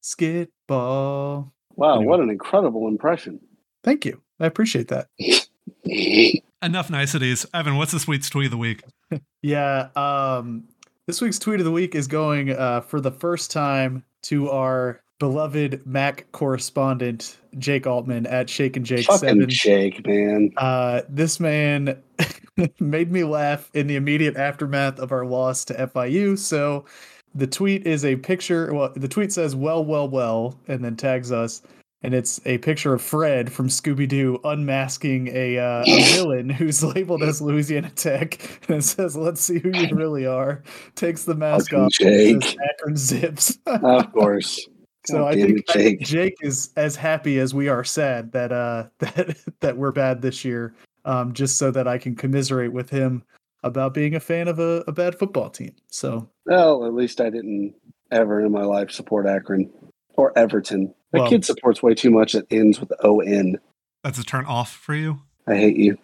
basketball. 0.04 1.52
Wow, 1.76 1.96
anyway. 1.96 2.06
what 2.06 2.20
an 2.20 2.30
incredible 2.30 2.88
impression. 2.88 3.40
Thank 3.84 4.06
you. 4.06 4.22
I 4.40 4.46
appreciate 4.46 4.90
that. 4.90 5.08
Enough 6.62 6.92
niceties. 6.92 7.48
Evan, 7.56 7.78
what's 7.78 7.92
this 7.92 8.08
week's 8.08 8.30
tweet 8.30 8.46
of 8.46 8.52
the 8.52 8.58
week? 8.58 8.84
Yeah. 9.42 9.90
Um, 9.96 10.68
this 11.08 11.22
week's 11.22 11.40
tweet 11.40 11.60
of 11.60 11.66
the 11.66 11.72
week 11.72 11.94
is 11.96 12.08
going 12.08 12.50
uh, 12.52 12.82
for 12.82 13.00
the 13.00 13.12
first 13.12 13.52
time 13.52 14.04
to 14.24 14.50
our 14.50 15.02
beloved 15.20 15.86
Mac 15.86 16.32
correspondent 16.32 17.38
Jake 17.58 17.88
Altman 17.88 18.26
at 18.28 18.50
Shake 18.50 18.76
and 18.78 18.86
Jake 18.86 19.06
Fucking 19.06 19.20
Seven. 19.20 19.46
Jake, 19.50 20.06
man. 20.06 20.52
Uh, 20.58 21.02
this 21.08 21.40
man 21.40 22.02
made 22.80 23.12
me 23.12 23.24
laugh 23.24 23.70
in 23.74 23.88
the 23.88 23.96
immediate 23.96 24.36
aftermath 24.36 25.00
of 25.00 25.12
our 25.12 25.26
loss 25.26 25.66
to 25.66 25.74
FIU. 25.74 26.38
So 26.38 26.86
the 27.34 27.48
tweet 27.48 27.86
is 27.86 28.06
a 28.06 28.16
picture. 28.18 28.74
Well, 28.74 28.92
the 28.96 29.08
tweet 29.08 29.32
says 29.32 29.56
"Well, 29.56 29.84
well, 29.84 30.08
well," 30.08 30.60
and 30.68 30.84
then 30.84 30.96
tags 30.96 31.32
us, 31.32 31.62
and 32.02 32.14
it's 32.14 32.40
a 32.46 32.58
picture 32.60 32.94
of 32.94 33.02
Fred 33.02 33.52
from 33.52 33.68
Scooby 33.68 34.08
Doo 34.08 34.40
unmasking 34.44 35.30
a, 35.34 35.58
uh, 35.58 35.84
a 35.86 36.04
villain 36.14 36.50
who's 36.50 36.84
labeled 36.84 37.24
as 37.24 37.42
Louisiana 37.42 37.90
Tech, 37.90 38.40
and 38.70 38.78
it 38.78 38.84
says, 38.84 39.16
"Let's 39.16 39.42
see 39.42 39.60
who 39.60 39.70
you 39.70 39.96
really 39.96 40.26
are." 40.26 40.64
Takes 40.96 41.24
the 41.24 41.36
mask 41.36 41.72
Fucking 41.72 41.86
off. 41.86 41.92
Jake. 41.92 42.58
Akron 42.70 42.96
zips. 42.96 43.58
Of 43.66 44.12
course. 44.14 44.66
So 45.08 45.20
God 45.20 45.28
I 45.28 45.36
think, 45.36 45.60
it, 45.60 45.66
I 45.70 45.74
think 45.74 46.00
Jake. 46.02 46.08
Jake 46.08 46.38
is 46.42 46.72
as 46.76 46.96
happy 46.96 47.40
as 47.40 47.54
we 47.54 47.68
are 47.70 47.84
sad 47.84 48.32
that 48.32 48.52
uh 48.52 48.86
that 49.00 49.38
that 49.62 49.78
we're 49.78 49.92
bad 49.92 50.22
this 50.22 50.44
year. 50.46 50.74
Um, 51.06 51.34
just 51.34 51.60
so 51.60 51.70
that 51.70 51.88
I 51.88 52.00
can 52.00 52.16
commiserate 52.16 52.74
with 52.74 52.90
him 52.90 53.24
about 53.62 53.94
being 53.94 54.16
a 54.16 54.20
fan 54.20 54.48
of 54.48 54.58
a, 54.58 54.84
a 54.88 54.92
bad 54.92 55.18
football 55.18 55.52
team. 55.52 55.76
So 55.88 56.28
Well, 56.48 56.84
at 56.86 56.96
least 56.96 57.22
I 57.22 57.30
didn't 57.30 57.76
ever 58.12 58.42
in 58.44 58.52
my 58.52 58.64
life 58.64 58.90
support 58.90 59.28
Akron 59.28 59.72
or 60.16 60.36
Everton. 60.38 60.94
My 61.14 61.20
Well- 61.20 61.30
kid 61.30 61.46
supports 61.46 61.84
way 61.84 61.94
too 61.94 62.10
much 62.10 62.34
that 62.34 62.46
ends 62.52 62.80
with 62.80 62.92
O 63.04 63.20
N. 63.20 63.60
That's 64.04 64.18
a 64.18 64.24
turn 64.24 64.46
off 64.46 64.72
for 64.72 64.96
you. 64.96 65.22
I 65.48 65.56
hate 65.56 65.78
you. 65.78 65.98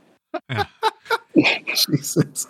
Jesus. 1.89 2.47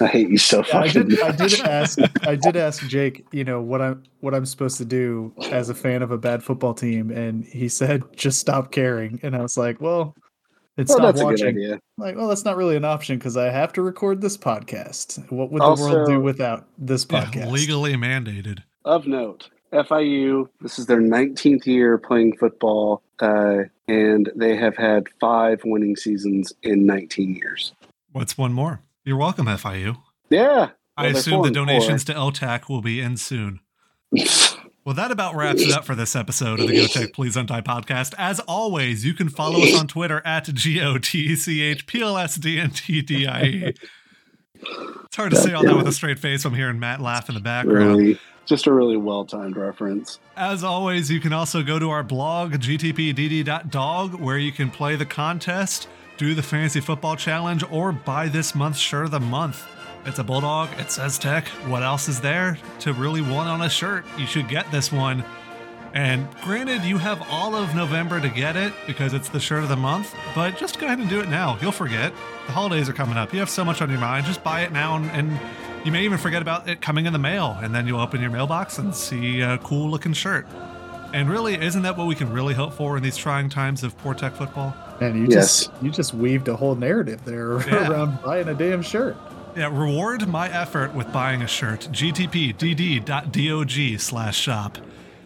I 0.00 0.06
hate 0.06 0.28
you 0.28 0.38
so 0.38 0.58
Yeah, 0.68 0.78
I 0.80 0.88
fucking 0.88 1.08
did. 1.08 1.20
I 1.20 1.28
much. 1.28 1.38
did 1.38 1.60
ask. 1.60 1.98
I 2.26 2.34
did 2.36 2.56
ask 2.56 2.86
Jake. 2.86 3.26
You 3.32 3.44
know 3.44 3.60
what 3.60 3.82
I'm 3.82 4.02
what 4.20 4.34
I'm 4.34 4.46
supposed 4.46 4.76
to 4.78 4.84
do 4.84 5.32
as 5.50 5.68
a 5.68 5.74
fan 5.74 6.02
of 6.02 6.10
a 6.10 6.18
bad 6.18 6.42
football 6.42 6.74
team, 6.74 7.10
and 7.10 7.44
he 7.44 7.68
said 7.68 8.04
just 8.16 8.38
stop 8.38 8.70
caring. 8.72 9.20
And 9.22 9.34
I 9.34 9.42
was 9.42 9.56
like, 9.56 9.80
well, 9.80 10.14
and 10.76 10.88
Well, 10.88 10.98
stop 10.98 11.06
that's 11.06 11.20
a 11.20 11.24
good 11.24 11.32
watching. 11.32 11.48
idea. 11.48 11.80
Like, 11.98 12.16
well, 12.16 12.28
that's 12.28 12.44
not 12.44 12.56
really 12.56 12.76
an 12.76 12.84
option 12.84 13.18
because 13.18 13.36
I 13.36 13.50
have 13.50 13.72
to 13.74 13.82
record 13.82 14.20
this 14.20 14.36
podcast. 14.36 15.30
What 15.30 15.50
would 15.52 15.62
the 15.62 15.74
world 15.74 16.06
do 16.06 16.20
without 16.20 16.66
this 16.78 17.06
Yeah, 17.10 17.24
podcast? 17.26 17.50
legally 17.50 17.94
mandated. 17.94 18.60
Of 18.86 19.06
note, 19.06 19.50
FIU, 19.72 20.48
this 20.62 20.78
is 20.78 20.86
their 20.86 21.00
19th 21.00 21.66
year 21.66 21.98
playing 21.98 22.36
football, 22.38 23.02
uh, 23.20 23.64
and 23.88 24.30
they 24.34 24.56
have 24.56 24.76
had 24.76 25.08
five 25.20 25.60
winning 25.64 25.96
seasons 25.96 26.52
in 26.62 26.86
19 26.86 27.34
years. 27.34 27.72
What's 28.12 28.36
one 28.36 28.52
more? 28.52 28.82
You're 29.04 29.16
welcome, 29.16 29.46
FIU. 29.46 29.96
Yeah. 30.30 30.70
I 30.96 31.06
Well, 31.06 31.16
assume 31.16 31.42
the 31.42 31.48
four. 31.48 31.54
donations 31.54 32.04
to 32.04 32.14
LTAC 32.14 32.68
will 32.68 32.82
be 32.82 33.00
in 33.00 33.16
soon. 33.16 33.60
Well, 34.82 34.94
that 34.94 35.10
about 35.10 35.36
wraps 35.36 35.60
it 35.60 35.72
up 35.72 35.84
for 35.84 35.94
this 35.94 36.16
episode 36.16 36.58
of 36.58 36.66
the 36.66 36.74
Go 36.74 36.86
Tech 36.86 37.12
Please 37.12 37.36
Untie 37.36 37.60
podcast. 37.60 38.14
As 38.16 38.40
always, 38.40 39.04
you 39.04 39.12
can 39.12 39.28
follow 39.28 39.60
us 39.62 39.78
on 39.78 39.86
Twitter 39.86 40.22
at 40.24 40.44
G 40.54 40.80
O 40.80 40.96
T 40.96 41.18
E 41.26 41.36
C 41.36 41.60
H 41.60 41.86
P 41.86 42.00
L 42.00 42.16
S 42.16 42.36
D 42.36 42.58
N 42.58 42.70
T 42.70 43.02
D 43.02 43.26
I 43.26 43.42
E. 43.44 43.74
It's 44.54 45.16
hard 45.16 45.32
to 45.32 45.36
say 45.36 45.52
all 45.52 45.62
that 45.64 45.76
with 45.76 45.86
a 45.86 45.92
straight 45.92 46.18
face. 46.18 46.46
I'm 46.46 46.54
hearing 46.54 46.80
Matt 46.80 47.02
laugh 47.02 47.28
in 47.28 47.34
the 47.34 47.42
background. 47.42 47.98
really, 47.98 48.18
just 48.46 48.66
a 48.66 48.72
really 48.72 48.96
well 48.96 49.26
timed 49.26 49.54
reference. 49.58 50.18
As 50.34 50.64
always, 50.64 51.10
you 51.10 51.20
can 51.20 51.34
also 51.34 51.62
go 51.62 51.78
to 51.78 51.90
our 51.90 52.02
blog, 52.02 52.54
gtpdd.dog, 52.54 54.14
where 54.14 54.38
you 54.38 54.50
can 54.50 54.70
play 54.70 54.96
the 54.96 55.06
contest, 55.06 55.88
do 56.20 56.34
the 56.34 56.42
fantasy 56.42 56.80
football 56.80 57.16
challenge, 57.16 57.64
or 57.70 57.92
buy 57.92 58.28
this 58.28 58.54
month's 58.54 58.78
shirt 58.78 59.06
of 59.06 59.10
the 59.10 59.18
month. 59.18 59.66
It's 60.04 60.18
a 60.18 60.22
bulldog, 60.22 60.68
it 60.78 60.90
says 60.90 61.18
tech. 61.18 61.48
What 61.66 61.82
else 61.82 62.10
is 62.10 62.20
there 62.20 62.58
to 62.80 62.92
really 62.92 63.22
want 63.22 63.48
on 63.48 63.62
a 63.62 63.70
shirt? 63.70 64.04
You 64.18 64.26
should 64.26 64.46
get 64.46 64.70
this 64.70 64.92
one. 64.92 65.24
And 65.94 66.28
granted, 66.42 66.82
you 66.82 66.98
have 66.98 67.26
all 67.30 67.54
of 67.54 67.74
November 67.74 68.20
to 68.20 68.28
get 68.28 68.54
it 68.54 68.74
because 68.86 69.14
it's 69.14 69.30
the 69.30 69.40
shirt 69.40 69.62
of 69.62 69.70
the 69.70 69.76
month, 69.76 70.14
but 70.34 70.58
just 70.58 70.78
go 70.78 70.84
ahead 70.84 70.98
and 70.98 71.08
do 71.08 71.20
it 71.20 71.30
now. 71.30 71.56
You'll 71.62 71.72
forget. 71.72 72.12
The 72.44 72.52
holidays 72.52 72.86
are 72.90 72.92
coming 72.92 73.16
up. 73.16 73.32
You 73.32 73.38
have 73.38 73.48
so 73.48 73.64
much 73.64 73.80
on 73.80 73.88
your 73.88 73.98
mind. 73.98 74.26
Just 74.26 74.44
buy 74.44 74.60
it 74.60 74.72
now, 74.72 74.96
and, 74.96 75.10
and 75.12 75.40
you 75.86 75.90
may 75.90 76.04
even 76.04 76.18
forget 76.18 76.42
about 76.42 76.68
it 76.68 76.82
coming 76.82 77.06
in 77.06 77.14
the 77.14 77.18
mail. 77.18 77.56
And 77.62 77.74
then 77.74 77.86
you'll 77.86 77.98
open 77.98 78.20
your 78.20 78.30
mailbox 78.30 78.76
and 78.76 78.94
see 78.94 79.40
a 79.40 79.56
cool 79.56 79.90
looking 79.90 80.12
shirt. 80.12 80.46
And 81.14 81.30
really, 81.30 81.54
isn't 81.54 81.80
that 81.80 81.96
what 81.96 82.06
we 82.06 82.14
can 82.14 82.30
really 82.30 82.52
hope 82.52 82.74
for 82.74 82.98
in 82.98 83.02
these 83.02 83.16
trying 83.16 83.48
times 83.48 83.82
of 83.82 83.96
poor 83.96 84.12
tech 84.12 84.34
football? 84.34 84.76
And 85.00 85.16
you 85.16 85.26
Yes. 85.30 85.66
just 85.66 85.70
you 85.82 85.90
just 85.90 86.14
weaved 86.14 86.48
a 86.48 86.56
whole 86.56 86.74
narrative 86.74 87.24
there 87.24 87.58
Yeah. 87.66 87.88
around 87.90 88.18
buying 88.22 88.48
a 88.48 88.54
damn 88.54 88.82
shirt. 88.82 89.16
Yeah, 89.56 89.66
reward 89.76 90.28
my 90.28 90.48
effort 90.48 90.94
with 90.94 91.12
buying 91.12 91.42
a 91.42 91.48
shirt. 91.48 91.88
gtpdd.dog 91.92 93.70
slash 94.00 94.38
shop. 94.38 94.78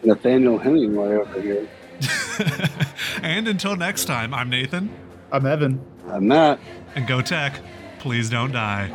Nathaniel 0.03 0.57
Hemingway 0.57 1.15
over 1.15 1.41
here. 1.41 1.67
and 3.21 3.47
until 3.47 3.75
next 3.75 4.05
time, 4.05 4.33
I'm 4.33 4.49
Nathan, 4.49 4.89
I'm 5.31 5.45
Evan. 5.45 5.79
I'm 6.09 6.27
Matt. 6.27 6.59
and 6.95 7.07
go 7.07 7.21
tech. 7.21 7.59
Please 7.99 8.29
don't 8.29 8.51
die. 8.51 8.89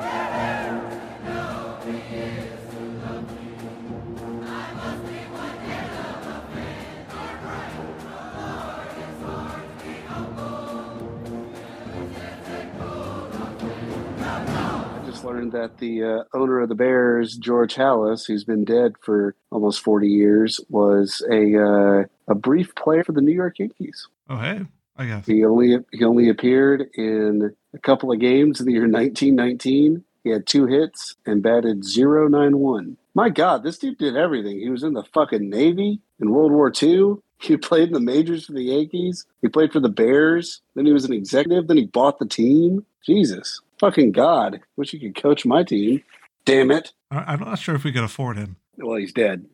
Just 15.20 15.30
learned 15.30 15.52
that 15.52 15.76
the 15.76 16.02
uh, 16.02 16.24
owner 16.32 16.60
of 16.60 16.70
the 16.70 16.74
Bears, 16.74 17.36
George 17.36 17.74
Halas, 17.74 18.26
who's 18.26 18.42
been 18.42 18.64
dead 18.64 18.94
for 19.02 19.34
almost 19.50 19.84
40 19.84 20.08
years, 20.08 20.58
was 20.70 21.22
a 21.30 21.62
uh, 21.62 22.04
a 22.26 22.34
brief 22.34 22.74
player 22.74 23.04
for 23.04 23.12
the 23.12 23.20
New 23.20 23.34
York 23.34 23.58
Yankees. 23.58 24.08
Oh, 24.30 24.38
hey, 24.38 24.62
I 24.96 25.04
guess. 25.04 25.26
He 25.26 25.44
only 25.44 25.76
he 25.92 26.04
only 26.04 26.30
appeared 26.30 26.88
in 26.94 27.54
a 27.74 27.78
couple 27.78 28.10
of 28.10 28.18
games 28.18 28.60
in 28.60 28.66
the 28.66 28.72
year 28.72 28.88
1919. 28.88 30.02
He 30.24 30.30
had 30.30 30.46
two 30.46 30.64
hits 30.64 31.16
and 31.26 31.42
batted 31.42 31.84
091. 31.84 32.96
My 33.14 33.28
God, 33.28 33.62
this 33.62 33.76
dude 33.76 33.98
did 33.98 34.16
everything. 34.16 34.58
He 34.58 34.70
was 34.70 34.82
in 34.82 34.94
the 34.94 35.04
fucking 35.04 35.50
Navy 35.50 36.00
in 36.18 36.30
World 36.30 36.52
War 36.52 36.72
II. 36.82 37.16
He 37.38 37.58
played 37.58 37.88
in 37.88 37.92
the 37.92 38.00
majors 38.00 38.46
for 38.46 38.52
the 38.52 38.62
Yankees. 38.62 39.26
He 39.42 39.48
played 39.48 39.70
for 39.70 39.80
the 39.80 39.90
Bears. 39.90 40.62
Then 40.74 40.86
he 40.86 40.94
was 40.94 41.04
an 41.04 41.12
executive. 41.12 41.66
Then 41.66 41.76
he 41.76 41.84
bought 41.84 42.20
the 42.20 42.26
team. 42.26 42.86
Jesus. 43.04 43.60
Fucking 43.80 44.12
God. 44.12 44.60
Wish 44.76 44.90
he 44.90 44.98
could 45.00 45.20
coach 45.20 45.46
my 45.46 45.62
team. 45.64 46.02
Damn 46.44 46.70
it. 46.70 46.92
I- 47.10 47.32
I'm 47.32 47.40
not 47.40 47.58
sure 47.58 47.74
if 47.74 47.82
we 47.84 47.92
could 47.92 48.04
afford 48.04 48.36
him. 48.36 48.56
Well, 48.76 48.96
he's 48.98 49.12
dead. 49.12 49.46